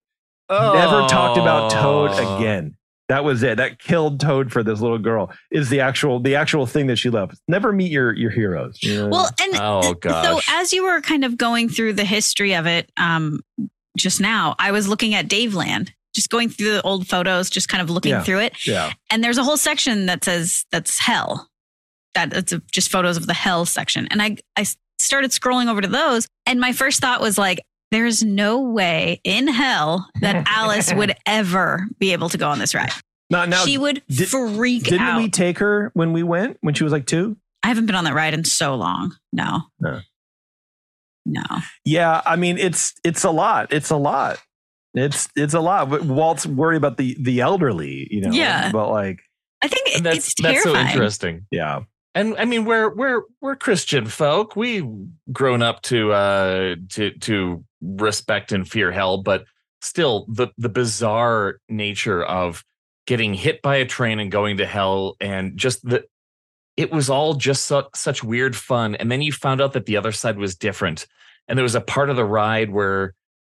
[0.50, 2.36] Never talked about Toad Oh.
[2.38, 2.76] again.
[3.08, 3.56] That was it.
[3.58, 5.30] That killed Toad for this little girl.
[5.50, 7.38] Is the actual the actual thing that she loves.
[7.48, 8.78] Never meet your your heroes.
[8.82, 9.08] you know?
[9.08, 12.90] Well, and Oh so as you were kind of going through the history of it
[12.96, 13.40] um,
[13.98, 17.82] just now, I was looking at Daveland, just going through the old photos, just kind
[17.82, 18.22] of looking Yeah.
[18.22, 18.66] through it.
[18.66, 18.92] yeah.
[19.10, 21.48] And there's a whole section that says that's hell.
[22.14, 24.06] That it's a, just photos of the hell section.
[24.10, 24.66] And I I
[24.98, 27.60] started scrolling over to those, and my first thought was like,
[27.90, 32.74] there's no way in hell that Alice would ever be able to go on this
[32.74, 32.90] ride.
[33.30, 35.18] Now, now she would did- freak didn't out.
[35.18, 37.36] we take her when we went when she was like two?
[37.62, 39.16] I haven't been on that ride in so long.
[39.32, 39.62] No.
[39.80, 40.00] No.
[41.26, 41.42] No.
[41.84, 43.72] Yeah, I mean it's it's a lot.
[43.72, 44.38] It's a lot.
[44.92, 45.88] It's it's a lot.
[45.88, 48.30] But Walt's worried about the the elderly, you know.
[48.30, 48.70] Yeah.
[48.70, 49.20] But like,
[49.62, 51.46] I think it, that's it's that's so interesting.
[51.50, 51.80] yeah.
[52.14, 54.54] And I mean, we're we're we're Christian folk.
[54.54, 54.86] We've
[55.32, 59.44] grown up to uh to to respect and fear hell, but
[59.82, 62.64] still the the bizarre nature of
[63.06, 66.04] getting hit by a train and going to hell, and just the
[66.76, 68.94] it was all just su- such weird fun.
[68.94, 71.06] And then you found out that the other side was different,
[71.48, 73.14] and there was a part of the ride where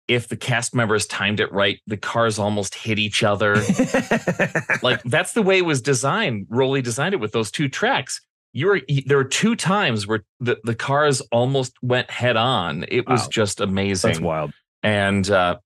[0.08, 3.56] if the cast members timed it right, the cars almost hit each other
[4.82, 6.48] like that's the way it was designed.
[6.50, 8.22] Rolly designed it with those two tracks.
[8.54, 12.86] You were there were two times where the, the cars almost went head on.
[12.88, 13.28] It was Wow.
[13.32, 14.10] just amazing.
[14.10, 14.52] That's wild.
[14.84, 15.58] And uh,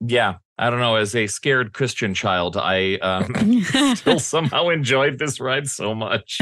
[0.00, 0.96] yeah, I don't know.
[0.96, 3.62] As a scared Christian child, I um,
[3.96, 6.38] still somehow enjoyed this ride so much.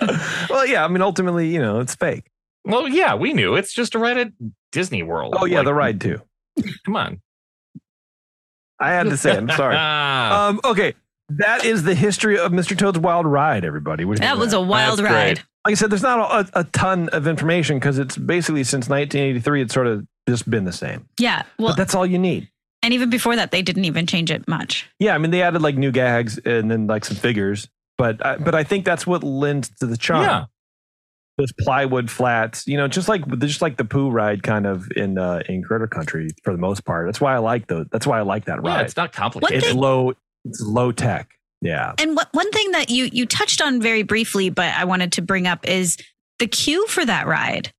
[0.50, 0.84] well, yeah.
[0.84, 2.30] I mean, ultimately, you know, it's fake.
[2.64, 4.32] Well, yeah, we knew it's just a ride at
[4.72, 5.34] Disney World.
[5.38, 6.20] Oh yeah, Like, the ride too.
[6.84, 7.22] Come on.
[8.80, 9.36] I had to say.
[9.36, 9.76] I'm sorry.
[9.76, 10.94] Um, okay,
[11.30, 12.76] that is the history of Mr.
[12.76, 13.64] Toad's Wild Ride.
[13.64, 15.36] Everybody, What do you that think of was a wild That's ride.
[15.36, 15.44] great.
[15.66, 15.90] like I said.
[15.90, 19.62] There's not a, a ton of information because it's basically since 1983.
[19.62, 21.08] It's sort of just been the same.
[21.18, 21.42] Yeah.
[21.58, 22.48] Well, but that's all you need.
[22.82, 24.88] and even before that, they didn't even change it much.
[24.98, 27.68] Yeah, I mean they added like new gags and then like some figures,
[27.98, 30.22] but I, but I think that's what lends to the charm.
[30.22, 30.44] yeah.
[31.36, 35.18] Those plywood flats, you know, just like just like the Pooh ride kind of in
[35.18, 37.06] uh, in Critter Country for the most part.
[37.06, 37.86] That's why I like those.
[37.92, 38.86] That's why I like that Yeah, ride.
[38.86, 39.58] it's not complicated.
[39.58, 40.14] it's thing- low.
[40.48, 41.30] It's low tech.
[41.60, 41.92] Yeah.
[41.98, 45.22] And what, one thing that you you touched on very briefly, but I wanted to
[45.22, 45.96] bring up is
[46.38, 47.72] the queue for that ride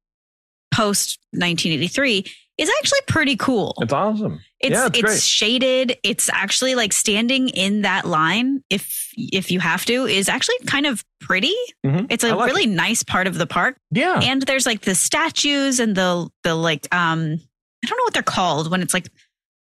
[0.74, 2.26] post 1983
[2.58, 3.74] is actually pretty cool.
[3.80, 4.42] It's awesome.
[4.60, 5.98] It's yeah, it's it's shaded.
[6.04, 10.86] It's actually like standing in that line if if you have to is actually kind
[10.86, 11.56] of pretty.
[11.86, 12.08] Mhm.
[12.10, 13.78] It's a like really nice part of the park.
[13.92, 14.20] yeah.
[14.22, 17.40] And there's like the statues and the the like um
[17.84, 19.08] I don't know what they're called when it's like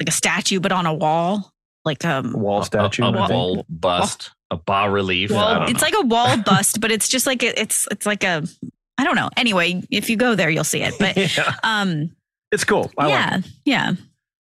[0.01, 1.53] like a statue but on a wall.
[1.85, 3.05] Like um wall statue.
[3.05, 3.31] a, think.
[3.31, 5.33] wall bust, a bas relief.
[5.33, 5.87] I well, it's know.
[5.87, 8.45] like a wall bust, but it's just like a, it's it's like a
[8.99, 9.31] I don't know.
[9.37, 10.95] Anyway, if you go there, you'll see it.
[10.99, 12.15] But yeah, um,
[12.53, 12.91] it's cool.
[12.99, 13.13] I like
[13.65, 13.93] yeah,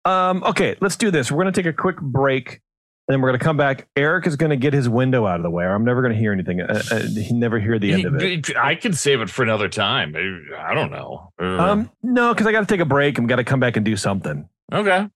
[0.06, 0.30] yeah.
[0.30, 1.30] Um, okay, let's do this.
[1.30, 2.62] We're going to take a quick break, and
[3.10, 3.90] then we're going to come back.
[3.98, 6.14] Eric is going to get his window out of the way, or I'm never going
[6.14, 6.62] to hear anything.
[6.62, 8.56] Uh, uh, he never hear the end of it.
[8.56, 10.16] I can save it for another time.
[10.16, 11.34] I don't know.
[11.40, 13.76] Um, no, because I got to take a break and we got to come back
[13.76, 14.48] and do something.
[14.72, 15.10] okay.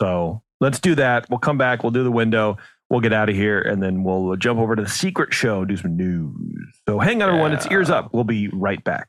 [0.00, 1.26] So let's do that.
[1.30, 1.82] We'll come back.
[1.82, 2.56] We'll do the window.
[2.88, 5.64] We'll get out of here, and then we'll uh, jump over to the secret show,
[5.64, 6.34] do some news.
[6.88, 7.52] So hang on, everyone.
[7.52, 8.10] It's ears up.
[8.14, 9.08] We'll be right back.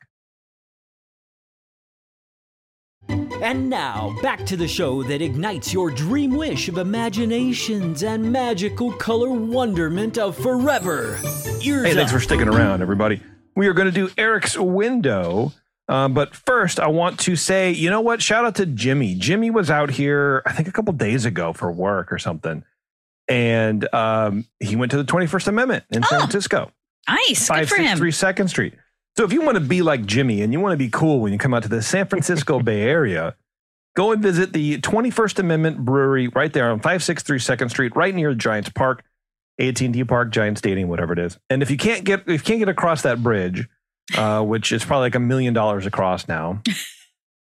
[3.10, 8.92] And now, back to the show that ignites your dream wish of imaginations and magical
[8.94, 11.20] color wonderment of forever.
[11.62, 12.18] Ears Hey, thanks up.
[12.18, 13.22] for sticking around, everybody.
[13.56, 15.54] We are going to do Eric's window.
[15.90, 18.22] Um, but first, I want to say, you know what?
[18.22, 19.16] Shout out to Jimmy.
[19.16, 22.64] Jimmy was out here, I think, a couple days ago for work or something.
[23.30, 26.72] And um, he went to the 21st Amendment in San Oh, Francisco,
[27.08, 27.86] Nice, good for him.
[27.98, 28.74] 563 Second Street.
[29.18, 31.32] So if you want to be like Jimmy and you want to be cool when
[31.34, 33.36] you come out to the San Francisco Bay Area,
[33.96, 38.34] go and visit the 21st Amendment Brewery right there on 563 Second Street, right near
[38.34, 39.04] Giants Park,
[39.60, 41.40] AT&T Park, Giant Stadium, whatever it is.
[41.50, 43.68] And if you can't get if you can't get across that bridge,
[44.16, 46.62] uh, which is probably like a million dollars across now,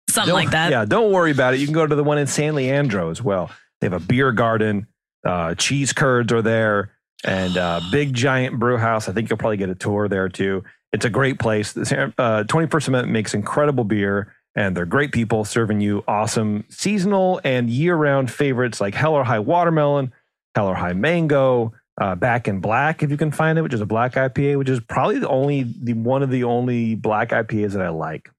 [0.09, 0.71] Something don't- like that.
[0.71, 1.61] Yeah, don't worry about it.
[1.61, 3.51] You can go to the one in San Leandro as well.
[3.81, 4.87] They have a beer garden.
[5.25, 6.93] Uh, cheese curds are there.
[7.25, 9.09] and uh, big giant brew house.
[9.09, 10.65] I think you'll probably get a tour there too.
[10.93, 11.73] It's a great place.
[11.73, 17.41] The uh, 21st Amendment makes incredible beer, and they're great people serving you awesome seasonal
[17.45, 20.13] and year-round favorites like Hell or High Watermelon,
[20.57, 23.81] Hell or High Mango, uh, Back in Black if you can find it, which is
[23.81, 27.73] a black IPA, which is probably the only the one of the only black IPAs
[27.73, 28.31] that I like.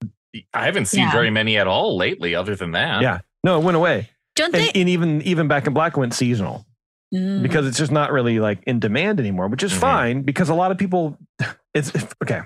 [0.53, 1.11] I haven't seen Yeah.
[1.11, 3.01] very many at all lately, other than that.
[3.01, 4.79] Yeah, no, it went away, Don't and, they?
[4.79, 6.65] and even even Back in Black went seasonal.
[7.13, 7.41] Mm.
[7.43, 9.77] because it's just not really like in demand anymore, which is Mhm.
[9.79, 11.17] fine because a lot of people
[11.73, 11.91] it's
[12.23, 12.43] okay.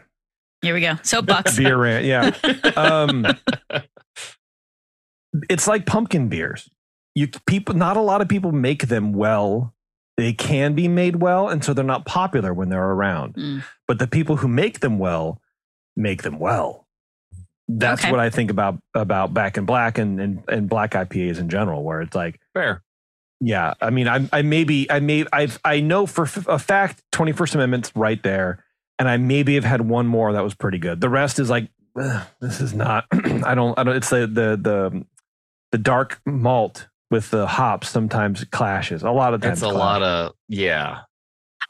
[0.64, 0.96] Here we go.
[1.04, 1.56] Soapbox.
[1.56, 2.32] Beer rant, yeah.
[2.76, 3.28] Um
[5.50, 6.68] it's like pumpkin beers.
[7.14, 9.75] You people not a lot of people make them well.
[10.18, 13.36] They can be made well, and so they're not popular when they're around.
[13.36, 13.64] Mm.
[13.88, 15.42] But the people who make them well
[15.98, 16.88] make them well.
[17.68, 18.12] That's Okay.
[18.12, 21.84] what I think about about back in black and, and and black IPAs in general,
[21.84, 22.82] where it's like Fair.
[23.42, 27.02] yeah, I mean, I, I maybe, I may, I, I know for f- a fact,
[27.12, 28.64] Twenty First Amendment's right there,
[29.00, 31.02] and I maybe have had one more that was pretty good.
[31.02, 31.70] The rest is like,
[32.40, 33.06] this is not.
[33.12, 33.96] I don't, I don't.
[33.96, 35.06] It's the the the
[35.72, 39.04] the dark malt with the hops sometimes clashes.
[39.04, 41.02] A lot of times, It's a lot of yeah.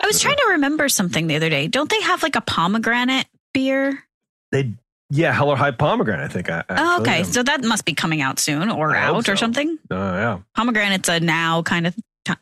[0.02, 1.68] I was trying to remember something the other day.
[1.68, 4.04] Don't they have like a pomegranate beer?
[4.52, 4.74] They,
[5.10, 6.26] yeah, Hell or High Pomegranate.
[6.26, 6.50] I think.
[6.50, 7.20] I, Oh, okay.
[7.20, 7.24] yeah.
[7.24, 9.78] So that must be coming out soon or I hope out or something.
[9.92, 12.34] Oh yeah, Pomegranate's a now kind of t-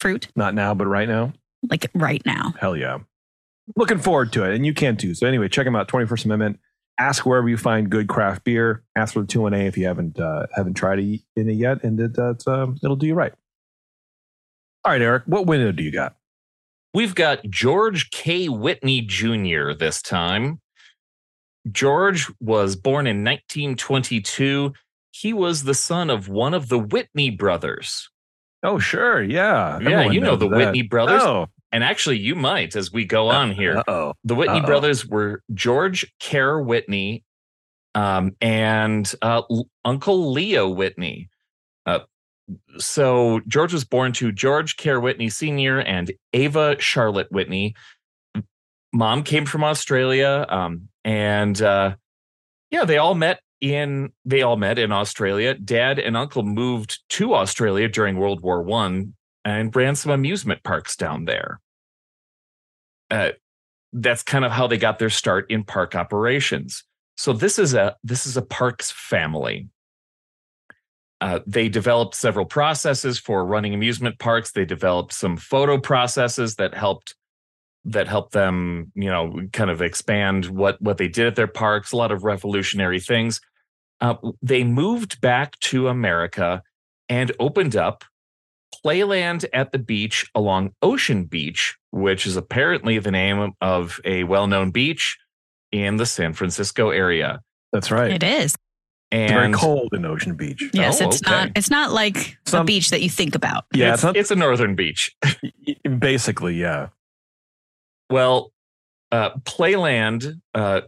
[0.00, 1.32] fruit, not now, but right now.
[1.68, 2.54] like right now.
[2.58, 2.98] Hell yeah.
[3.76, 4.54] Looking forward to it.
[4.54, 5.14] And you can too.
[5.14, 5.88] So anyway, check them out.
[5.88, 6.60] 21st Amendment.
[6.98, 8.82] Ask wherever you find good craft beer.
[8.96, 11.82] Ask for the 2-1A if you haven't uh, haven't tried it in it yet.
[11.82, 13.32] And it, uh, um, it'll do you right.
[14.84, 16.16] All right, Eric, what window do you got?
[16.94, 18.48] We've got George K.
[18.48, 19.72] Whitney Jr.
[19.72, 20.60] this time.
[21.70, 24.72] George was born in 1922.
[25.12, 28.10] He was the son of one of the Whitney brothers.
[28.62, 29.22] Oh, sure.
[29.22, 29.78] Yeah.
[29.78, 30.56] yeah, Everyone you know the that.
[30.56, 31.22] Whitney brothers.
[31.22, 31.46] Oh.
[31.72, 33.78] And actually, you might as we go on here.
[33.78, 34.12] Uh-oh.
[34.24, 34.66] The Whitney Uh-oh.
[34.66, 37.24] brothers were George Kerr Whitney
[37.94, 41.30] um, and uh, L- Uncle Leo Whitney.
[41.86, 42.00] Uh,
[42.78, 45.80] so George was born to George Kerr Whitney Sr.
[45.80, 47.74] and Ava Charlotte Whitney.
[48.92, 51.94] Mom came from Australia, um, and uh,
[52.70, 55.54] yeah, they all met in they all met in Australia.
[55.54, 59.14] Dad and uncle moved to Australia during World War One
[59.44, 61.60] and ran some amusement parks down there.
[63.12, 63.32] Uh,
[63.92, 66.82] that's kind of how they got their start in park operations.
[67.16, 69.68] So this is a this is a parks family.
[71.20, 74.52] Uh, they developed several processes for running amusement parks.
[74.52, 77.14] They developed some photo processes that helped
[77.84, 81.92] that helped them, you know, kind of expand what what they did at their parks.
[81.92, 83.40] A lot of revolutionary things.
[84.00, 86.62] Uh, they moved back to America
[87.08, 88.04] and opened up
[88.84, 94.70] Playland at the beach along Ocean Beach, which is apparently the name of a well-known
[94.70, 95.18] beach
[95.70, 97.40] in the San Francisco area.
[97.72, 98.10] That's right.
[98.10, 98.54] It is.
[99.10, 100.62] It's very cold in Ocean Beach.
[100.72, 101.30] Yes, Oh, it's okay.
[101.30, 101.50] not.
[101.54, 103.64] It's not like Some- a beach that you think about.
[103.74, 105.14] Yeah, it's, it's not it's a northern beach.
[105.98, 106.88] basically, yeah.
[108.10, 108.52] Well,
[109.10, 110.82] uh, Playland, uh,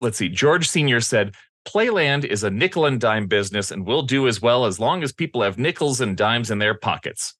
[0.00, 1.00] let's see, George Sr.
[1.00, 1.34] said,
[1.66, 5.12] Playland is a nickel and dime business and will do as well as long as
[5.12, 7.34] people have nickels and dimes in their pockets.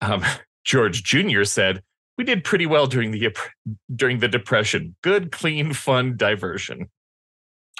[0.00, 0.24] Um,
[0.64, 1.44] George Jr.
[1.44, 1.82] said,
[2.18, 3.34] we did pretty well during the
[3.94, 4.94] during the depression.
[5.02, 6.90] Good, clean, fun diversion.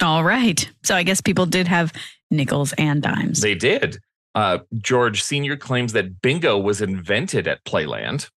[0.01, 0.70] All right.
[0.83, 1.93] So I guess people did have
[2.31, 3.41] nickels and dimes.
[3.43, 3.99] They did.
[4.35, 5.57] Uh, George Sr.
[5.57, 8.31] claims that bingo was invented at Playland.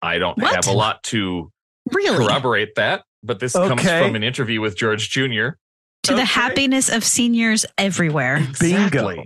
[0.00, 0.54] I don't What?
[0.54, 1.50] have a lot to
[1.90, 2.18] really?
[2.18, 5.50] corroborate that, but this comes from an interview with George Jr.
[6.04, 8.40] to the happiness of seniors everywhere.
[8.60, 9.22] Bingo.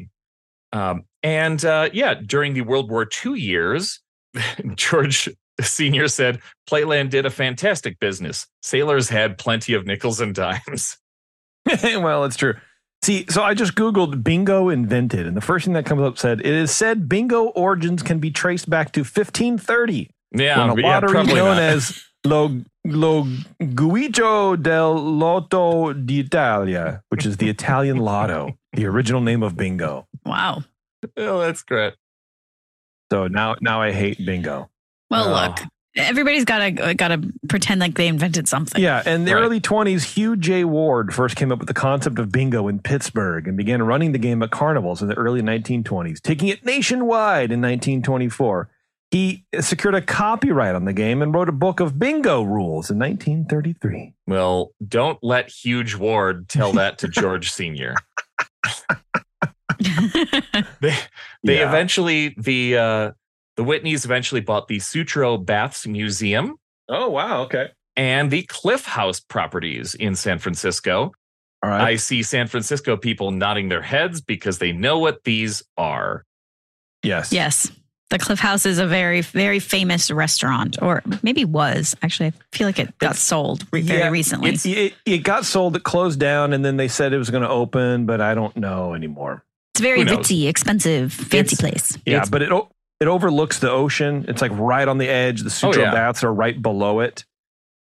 [0.72, 4.00] Um, and uh, yeah, during the World War II years,
[4.74, 5.28] George
[5.60, 6.08] Sr.
[6.08, 8.46] said Playland did a fantastic business.
[8.62, 10.98] Sailors had plenty of nickels and dimes.
[11.82, 12.54] well, it's true.
[13.02, 16.40] See, so I just Googled bingo invented, and the first thing that comes up said
[16.40, 20.88] it is said bingo origins can be traced back to 1530 Yeah, when a yeah,
[20.88, 21.62] lottery probably known not.
[21.62, 23.24] as Lo, Lo
[23.61, 30.07] Giuoco del Lotto d'Italia, which is the Italian lotto, the original name of bingo.
[30.24, 30.62] Wow.
[31.16, 31.95] oh, that's great.
[33.12, 34.68] So now, now I hate bingo.
[35.11, 35.47] Well, Oh.
[35.47, 35.59] look,
[35.97, 38.82] everybody's got to got to pretend like they invented something.
[38.82, 39.43] Yeah, in the Right.
[39.43, 40.64] early 20s, Hugh J.
[40.64, 44.18] Ward first came up with the concept of bingo in Pittsburgh and began running the
[44.18, 48.68] game at carnivals in the early 1920s, taking it nationwide in 1924.
[49.12, 52.98] He secured a copyright on the game and wrote a book of bingo rules in
[52.98, 54.14] 1933.
[54.26, 57.94] Well, don't let Huge Ward tell that to George Sr.
[60.80, 60.96] They
[61.44, 61.68] they Yeah.
[61.68, 63.12] eventually the uh
[63.57, 66.57] The Whitneys eventually bought the Sutro Baths Museum
[66.88, 67.42] Oh wow.
[67.42, 67.68] Okay.
[67.96, 71.12] and the Cliff House properties in San Francisco.
[71.62, 71.80] All right.
[71.80, 76.24] I see San Francisco people nodding their heads because they know what these are.
[77.02, 77.32] yes.
[77.32, 77.70] Yes.
[78.11, 81.96] The Cliff House is a very, very famous restaurant, or maybe was.
[82.02, 84.50] Actually, I feel like it got It's- sold re- very recently.
[84.50, 85.74] It, it, it got sold.
[85.74, 88.57] It closed down, and then they said it was going to open, but I don't
[88.57, 89.42] know anymore.
[89.74, 91.98] It's very Who ritzy, expensive, fancy It's- place.
[92.07, 92.52] Yeah, It's- but it
[93.00, 94.24] it overlooks the ocean.
[94.28, 95.42] It's like right on the edge.
[95.42, 95.90] The Sutro yeah.
[95.90, 97.24] baths are right below it.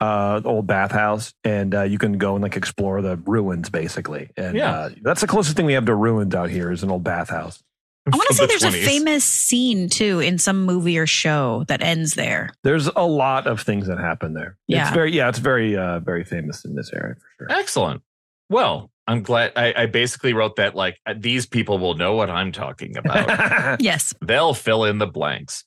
[0.01, 4.31] Uh, the old bathhouse, and uh, you can go and like explore the ruins, basically.
[4.37, 4.71] And Yeah.
[4.71, 7.63] uh, that's the closest thing we have to ruins out here is an old bathhouse.
[8.13, 8.83] I want to say the there's 20s.
[8.83, 12.51] a famous scene too in some movie or show that ends there.
[12.65, 14.57] There's a lot of things that happen there.
[14.67, 14.87] Yeah.
[14.87, 17.59] It's very yeah, it's very uh, very famous in this area for sure.
[17.59, 18.03] Excellent.
[18.51, 22.31] Well, I'm glad I, I basically wrote that like uh, these people will know what
[22.31, 23.81] I'm talking about.
[23.81, 24.15] Yes.
[24.25, 25.65] They'll fill in the blanks.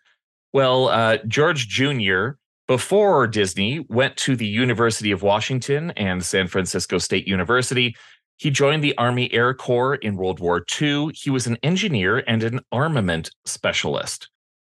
[0.54, 2.32] Well, uh, George Jr.,
[2.68, 7.96] before Disney, went to the University of Washington and San Francisco State University.
[8.42, 11.12] He joined the Army Air Corps in World War II.
[11.14, 14.30] He was an engineer and an armament specialist.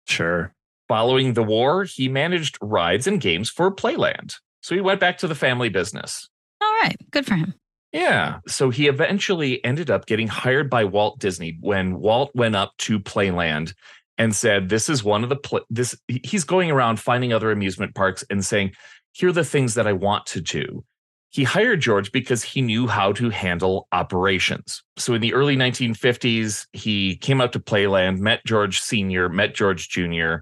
[0.07, 0.55] sure.
[0.89, 4.37] Following the war, he managed rides and games for Playland.
[4.63, 6.31] So he went back to the family business.
[6.63, 6.97] All right.
[7.11, 7.53] Good for him.
[7.93, 8.39] Yeah.
[8.47, 12.99] So he eventually ended up getting hired by Walt Disney when Walt went up to
[12.99, 13.75] Playland
[14.17, 17.95] and said, This is one of the, pl- this, he's going around finding other amusement
[17.95, 18.73] parks and saying,
[19.13, 20.85] Here are the things that I want to do.
[21.31, 24.83] He hired George because he knew how to handle operations.
[24.97, 29.89] So in the early 1950s, he came out to Playland, met George Sr., met George
[29.89, 30.37] Jr.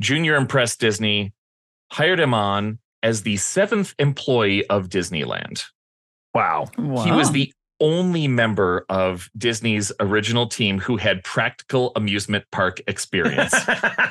[0.00, 0.34] Jr.
[0.34, 1.34] impressed Disney,
[1.92, 5.64] hired him on as the seventh employee of Disneyland.
[6.34, 6.66] Wow.
[7.04, 13.54] He was the only member of Disney's original team who had practical amusement park experience.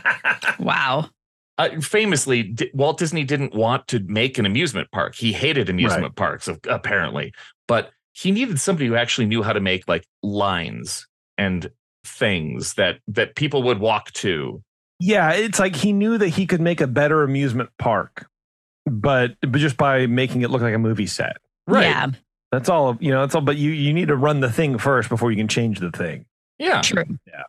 [0.59, 1.09] wow.
[1.57, 5.15] Uh, famously, D- Walt Disney didn't want to make an amusement park.
[5.15, 7.33] He hated amusement parks, apparently,
[7.67, 11.69] but he needed somebody who actually knew how to make like lines and
[12.05, 14.61] things that that people would walk to.
[14.99, 18.27] Yeah, it's like he knew that he could make a better amusement park,
[18.85, 21.37] but but just by making it look like a movie set.
[21.69, 22.11] Yeah.
[22.51, 22.97] That's all.
[23.01, 23.41] You know, that's all.
[23.41, 26.25] But you you need to run the thing first before you can change the thing.
[26.57, 26.81] Yeah.
[26.81, 27.03] True.
[27.27, 27.43] Yeah.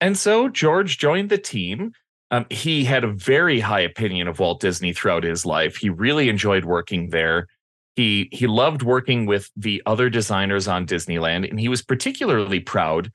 [0.00, 1.92] And so George joined the team.
[2.32, 5.76] Um, he had a very high opinion of Walt Disney throughout his life.
[5.76, 7.46] He really enjoyed working there.
[7.94, 13.12] He he loved working with the other designers on Disneyland, and he was particularly proud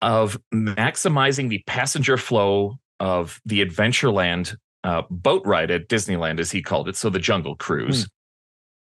[0.00, 6.62] of maximizing the passenger flow of the Adventureland uh, boat ride at Disneyland, as he
[6.62, 8.06] called it, so the Jungle Cruise.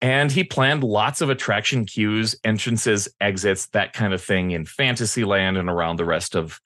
[0.03, 5.57] And he planned lots of attraction queues, entrances, exits, that kind of thing in Fantasyland
[5.57, 6.61] and around the rest of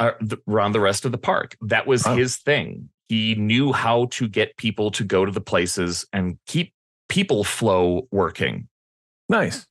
[0.00, 0.12] Uh,
[0.48, 1.56] around the rest of the park.
[1.60, 2.16] That was Wow.
[2.16, 2.88] his thing.
[3.08, 6.72] He knew how to get people to go to the places and keep
[7.08, 8.66] people flow working.
[9.28, 9.66] Nice.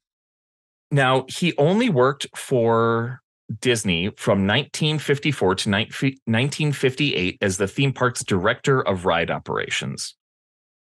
[0.91, 3.21] Now, he only worked for
[3.59, 10.15] Disney from 1954 to 1958 as the theme park's director of ride operations.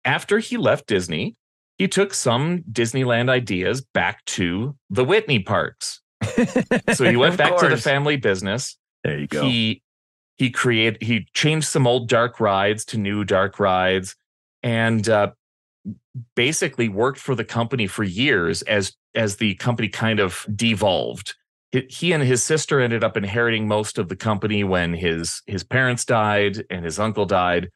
[0.05, 1.35] After he left Disney,
[1.79, 6.01] he took some Disneyland ideas back to the Whitney parks.
[6.95, 8.77] So he went back to the family business.
[9.05, 9.45] There you go.
[9.45, 9.83] He
[10.39, 14.17] he created he changed some old dark rides to new dark rides
[14.63, 15.31] and uh,
[16.35, 21.35] basically worked for the company for years as as the company kind of devolved.
[21.71, 26.05] He- and his sister ended up inheriting most of the company when his his parents
[26.05, 27.71] died and his uncle died,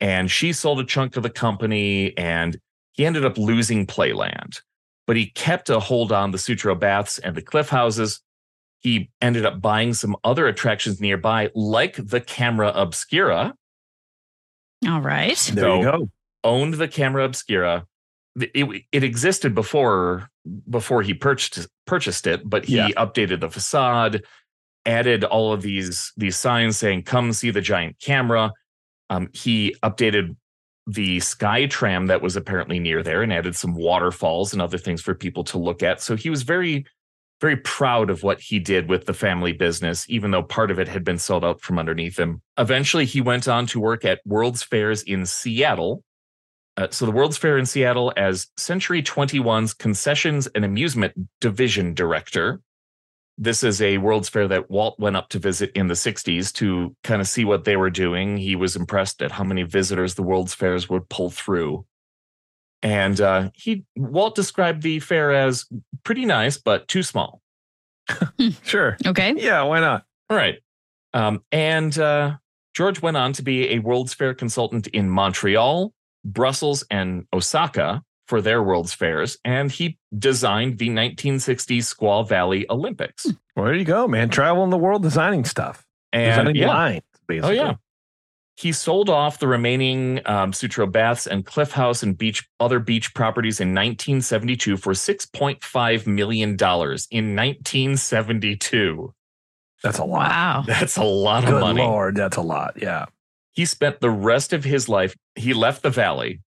[0.00, 2.58] and she sold a chunk of the company, and
[2.92, 4.60] he ended up losing Playland.
[5.06, 8.20] But he kept a hold on the Sutro Baths and the Cliff Houses,
[8.80, 13.54] he ended up buying some other attractions nearby, like the Camera Obscura,
[14.86, 15.36] All right.
[15.54, 16.10] there you go.
[16.44, 17.86] owned the Camera Obscura.
[18.38, 20.28] It, it existed before
[20.68, 22.88] before he purchased purchased it, but he Yeah.
[22.96, 24.22] updated the facade,
[24.84, 28.52] added all of these these signs saying "Come see the giant camera."
[29.08, 30.36] Um, he updated
[30.86, 35.00] the sky tram that was apparently near there and added some waterfalls and other things
[35.00, 36.00] for people to look at.
[36.02, 36.84] So he was very
[37.40, 40.88] very proud of what he did with the family business, even though part of it
[40.88, 42.40] had been sold out from underneath him.
[42.58, 46.02] Eventually, he went on to work at World's Fairs in Seattle.
[46.76, 52.60] Uh, so, the World's Fair in Seattle as Century 21's Concessions and Amusement Division Director.
[53.38, 56.96] This is a World's Fair that Walt went up to visit in the 60s to
[57.02, 58.38] kind of see what they were doing.
[58.38, 61.84] He was impressed at how many visitors the World's Fairs would pull through.
[62.82, 65.66] And uh, he Walt described the fair as
[66.04, 67.42] pretty nice, but too small.
[68.62, 68.96] Sure.
[69.04, 69.34] Okay.
[69.36, 70.04] Yeah, why not?
[70.30, 70.58] All right.
[71.14, 72.36] Um, and uh,
[72.74, 75.92] George went on to be a World's Fair consultant in Montreal,
[76.24, 83.26] Brussels, and Osaka for their World's Fairs, and he designed the 1960 Squaw Valley Olympics.
[83.54, 84.28] Well, there you go, man.
[84.28, 85.86] Traveling the world designing stuff.
[86.12, 87.56] And designing yeah, lines, oh basically.
[87.56, 87.74] yeah,
[88.56, 93.12] he sold off the remaining um, Sutro Baths and Cliff House and beach other beach
[93.14, 99.12] properties in 1972 for 6.5 million dollars in 1972.
[99.82, 100.30] That's a lot.
[100.30, 100.64] Wow.
[100.66, 101.82] That's a lot of Good money.
[101.82, 102.74] lord, that's a lot.
[102.80, 103.06] Yeah.
[103.52, 105.14] He spent the rest of his life.
[105.34, 106.40] He left the valley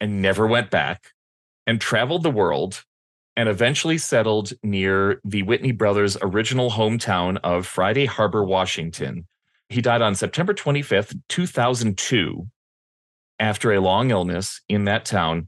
[0.00, 1.12] and never went back,
[1.66, 2.84] and traveled the world,
[3.36, 9.26] and eventually settled near the Whitney brothers' original hometown of Friday Harbor, Washington.
[9.72, 12.46] He died on September 25th, 2002,
[13.38, 15.46] after a long illness in that town.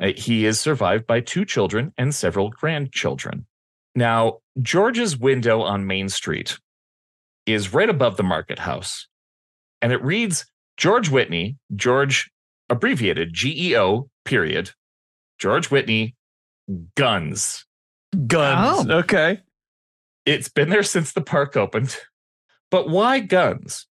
[0.00, 3.46] Uh, He is survived by two children and several grandchildren.
[3.94, 6.58] Now, George's window on Main Street
[7.46, 9.08] is right above the market house,
[9.80, 10.46] and it reads
[10.76, 12.30] George Whitney, George
[12.68, 14.70] abbreviated GEO, period,
[15.38, 16.14] George Whitney,
[16.94, 17.64] guns.
[18.26, 18.86] Guns.
[18.88, 18.98] Oh.
[18.98, 19.40] Okay.
[20.26, 21.96] It's been there since the park opened.
[22.72, 23.86] But why guns?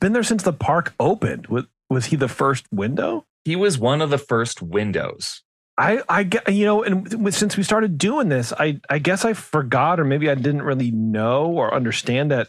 [0.00, 1.46] Been there since the park opened.
[1.46, 3.26] Was, was he the first window?
[3.44, 5.42] He was one of the first windows.
[5.76, 9.32] I, I get, you know, and since we started doing this, I, I guess I
[9.34, 12.48] forgot, or maybe I didn't really know or understand that,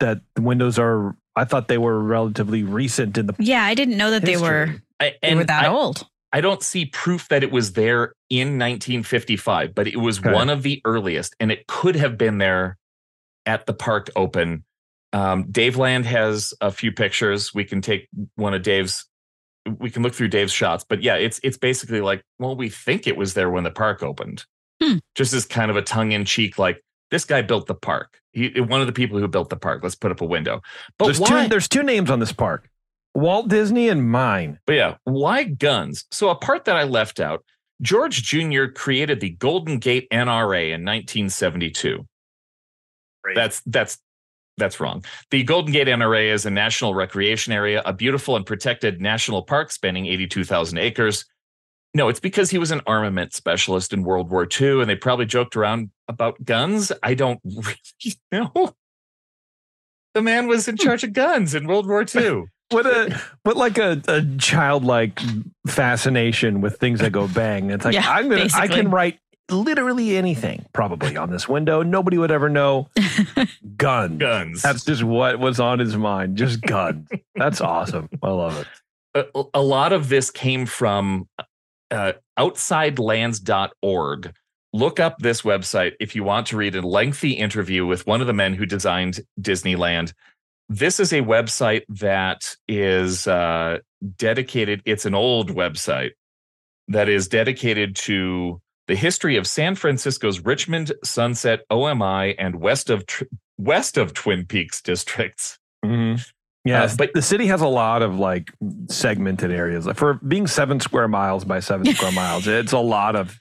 [0.00, 3.98] that the windows are, I thought they were relatively recent in the Yeah, I didn't
[3.98, 4.82] know that they were history.
[5.00, 6.06] I, they were that I, old.
[6.32, 10.32] I don't see proof that it was there in 1955, but it was Okay.
[10.32, 12.78] one of the earliest, and it could have been there
[13.44, 14.64] at the park open.
[15.14, 17.54] Um, Daveland has a few pictures.
[17.54, 19.06] We can take one of Dave's.
[19.78, 23.06] We can look through Dave's shots, but yeah, it's it's basically like, well, we think
[23.06, 24.44] it was there when the park opened.
[24.82, 24.96] Hmm.
[25.14, 28.18] Just as kind of a tongue in cheek, like this guy built the park.
[28.32, 29.84] He one of the people who built the park.
[29.84, 30.60] Let's put up a window.
[30.98, 31.44] But there's why?
[31.44, 32.68] two, there's two names on this park
[33.14, 34.58] Walt Disney and mine.
[34.66, 36.06] But yeah, why guns?
[36.10, 37.44] So a part that I left out,
[37.80, 38.66] George Jr.
[38.66, 42.04] created the Golden Gate NRA in 1972.
[43.34, 43.98] That's that's
[44.56, 45.04] that's wrong.
[45.30, 49.72] The Golden Gate NRA is a national recreation area, a beautiful and protected national park
[49.72, 51.24] spanning 82,000 acres.
[51.94, 55.26] No, it's because he was an armament specialist in World War II, and they probably
[55.26, 56.90] joked around about guns.
[57.02, 58.74] I don't really know.
[60.14, 60.82] The man was in hmm.
[60.82, 62.44] charge of guns in World War II.
[62.70, 65.20] What a what like a, a childlike
[65.66, 67.70] fascination with things that go bang.
[67.70, 69.20] It's like Yeah, I'm gonna I can write
[69.50, 71.82] literally anything probably on this window.
[71.82, 72.88] Nobody would ever know.
[73.76, 74.18] Guns.
[74.18, 74.62] Guns.
[74.62, 76.36] That's just what was on his mind.
[76.36, 77.08] Just guns.
[77.34, 78.08] That's awesome.
[78.22, 79.30] I love it.
[79.34, 81.28] a, a lot of this came from
[81.90, 84.32] uh, outsidelands.org.
[84.72, 88.26] Look up this website if you want to read a lengthy interview with one of
[88.26, 90.12] the men who designed Disneyland.
[90.68, 93.78] This is a website that is uh,
[94.16, 96.12] dedicated, it's an old website
[96.88, 103.06] that is dedicated to the history of San Francisco's Richmond, Sunset, OMI, and west of
[103.06, 103.24] Tr-
[103.58, 105.58] west of Twin Peaks districts.
[105.84, 108.50] Yes, Uh, but- but the city has a lot of like
[108.88, 109.86] segmented areas.
[109.86, 113.38] Like, For being seven square miles by seven square miles, it's a lot of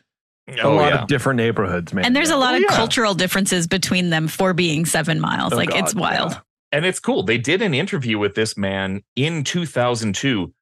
[0.50, 1.02] a Oh lot yeah.
[1.04, 2.04] of different neighborhoods, man.
[2.04, 2.76] And there's a lot Oh, of yeah.
[2.76, 5.54] cultural differences between them for being seven miles.
[5.54, 6.32] Oh, like God, it's wild.
[6.34, 6.40] yeah.
[6.74, 7.24] and it's cool.
[7.24, 10.54] They did an interview with this man in 2002.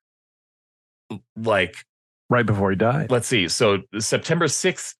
[1.35, 1.77] Like,
[2.31, 3.11] right before he died.
[3.11, 3.47] let's see.
[3.47, 4.95] So September 6th,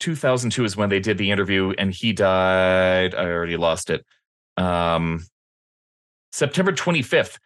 [0.00, 3.14] 2002 is when they did the interview, and he died.
[3.14, 4.04] I already lost it.
[4.58, 5.24] Um,
[6.32, 7.38] September 25th,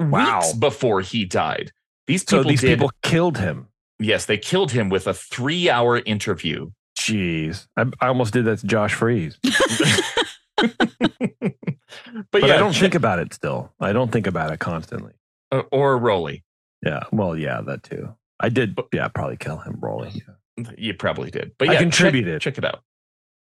[0.00, 0.40] Wow.
[0.40, 1.70] weeks before he died.
[2.08, 2.78] These So people these did.
[2.78, 3.68] people killed him.
[4.00, 6.70] yes, they killed him with a three-hour interview.
[6.98, 9.38] Jeez, I, I almost did that to Josh Freeze,
[10.56, 10.76] but,
[12.30, 13.72] but yeah, I don't think about it still.
[13.80, 15.12] I don't think about it constantly.
[15.50, 16.42] uh, or Rolly.
[16.84, 18.14] Yeah, well, yeah, that too.
[18.42, 20.22] I did, yeah, probably kill him, Rolly.
[20.76, 22.40] You probably did, but yeah, I contributed.
[22.40, 22.82] Check, check it out.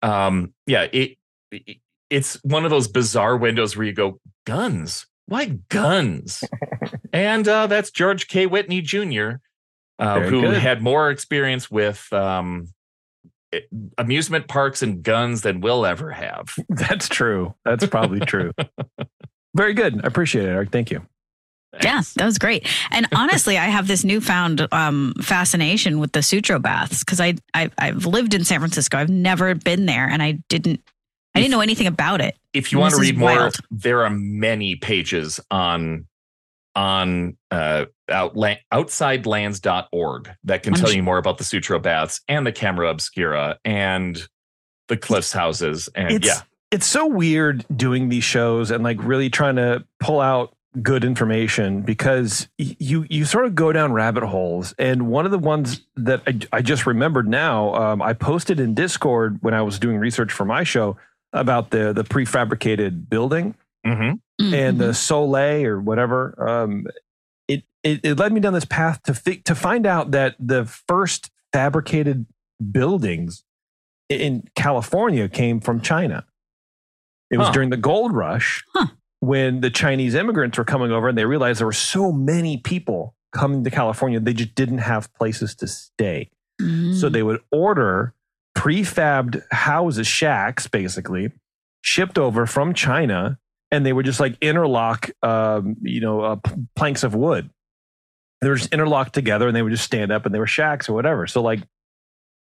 [0.03, 1.19] Um, yeah, it,
[1.51, 5.07] it it's one of those bizarre windows where you go, guns.
[5.27, 6.45] Why guns?
[7.13, 8.47] and uh, that's George K.
[8.47, 9.41] Whitney Jr.,
[9.99, 10.59] uh, who good.
[10.59, 12.69] had more experience with um,
[13.99, 16.55] amusement parks and guns than we'll ever have.
[16.69, 17.55] That's true.
[17.65, 18.53] That's probably true.
[19.55, 20.05] Very good.
[20.05, 20.71] I appreciate it, Eric.
[20.71, 21.07] Thank you.
[21.83, 22.67] Yeah, that was great.
[22.91, 27.71] And honestly, I have this newfound um, fascination with the Sutro baths because I, I
[27.79, 28.99] I've lived in San Francisco.
[28.99, 30.81] I've never been there, and I didn't
[31.35, 32.37] I didn't know anything about it.
[32.55, 33.57] if you This want to read more, wild.
[33.71, 36.07] there are many pages on
[36.75, 42.21] on uh, outla- outsidelands.org that can I'm tell sh- you more about the Sutro baths
[42.29, 44.23] and the Camera Obscura and
[44.89, 45.89] the Cliffs houses.
[45.95, 46.41] And It's yeah,
[46.71, 51.83] it's so weird doing these shows and like really trying to pull out good information
[51.83, 54.75] because you you sort of go down rabbit holes.
[54.79, 58.75] And one of the ones that I, I just remembered now, um, I posted in
[58.75, 60.97] Discord when I was doing research for my show
[61.33, 63.55] about the the prefabricated building
[63.87, 64.21] Mhm.
[64.41, 66.35] and the Soleil or whatever.
[66.49, 66.87] Um,
[67.49, 70.65] it, it it led me down this path to fi- to find out that the
[70.67, 72.27] first fabricated
[72.73, 73.45] buildings
[74.09, 76.25] in California came from China.
[77.31, 77.53] It was Huh.
[77.55, 78.87] during the gold rush Huh.
[79.27, 83.15] When the Chinese immigrants were coming over and they realized there were so many people
[83.33, 86.31] coming to California, they just didn't have places to stay.
[86.61, 86.95] Mhm.
[86.95, 88.15] So they would order
[88.57, 91.33] prefabbed houses, shacks, basically,
[91.83, 93.39] shipped over from China,
[93.71, 96.37] and they would just like interlock, um, you know, uh,
[96.75, 97.51] planks of wood.
[98.41, 100.89] They were just interlocked together, and they would just stand up, and they were shacks
[100.89, 101.27] or whatever.
[101.27, 101.61] So like,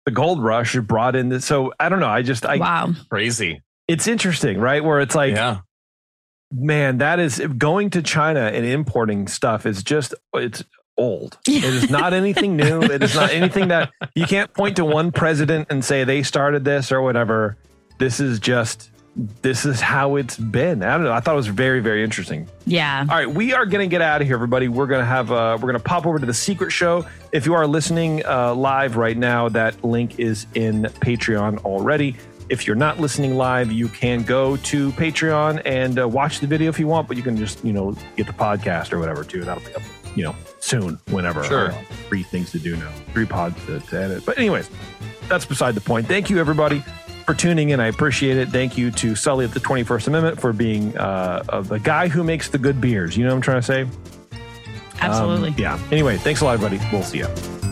[0.05, 1.45] the gold rush brought in this.
[1.45, 2.07] So I don't know.
[2.09, 2.93] I just, I, wow.
[3.11, 3.63] Crazy.
[3.89, 4.85] it's interesting, right?
[4.85, 5.61] Where it's like, yeah.
[6.53, 10.65] Man, that is going to China and importing stuff is just it's
[10.97, 11.39] old.
[11.47, 12.83] It is not anything new.
[12.83, 16.65] It is not anything that you can't point to one president and say they started
[16.65, 17.57] this or whatever.
[17.99, 18.91] This is just
[19.43, 20.83] this is how it's been.
[20.83, 21.13] I don't know.
[21.13, 22.49] I thought it was very very interesting.
[22.67, 23.07] Yeah.
[23.09, 24.69] All right, we are going to get out of here, everybody.
[24.69, 27.07] We're going to have uh, we're going to pop over to the secret show.
[27.33, 32.17] If you are listening uh, live right now, that link is in Patreon already.
[32.49, 36.69] If you're not listening live, you can go to Patreon and uh, watch the video
[36.69, 39.45] if you want, but you can just you know get the podcast or whatever too.
[39.45, 39.83] That'll be up
[40.15, 41.45] you know soon, whenever.
[41.45, 41.73] Sure.
[41.73, 44.25] Uh, three things to do now, three pods to, to edit.
[44.25, 44.71] But anyways,
[45.29, 46.07] that's beside the point.
[46.07, 46.83] Thank you, everybody.
[47.27, 48.51] For tuning in, I appreciate it.
[48.51, 52.23] Thank you to Sully at the 21st Amendment for being uh, uh, the guy who
[52.23, 53.17] makes the good beers.
[53.17, 53.83] You know what I'm trying to say?
[53.83, 53.91] Um,
[55.01, 55.55] Absolutely.
[55.59, 55.81] yeah.
[55.91, 56.81] Anyway, thanks a lot, everybody.
[56.93, 57.66] We'll see you.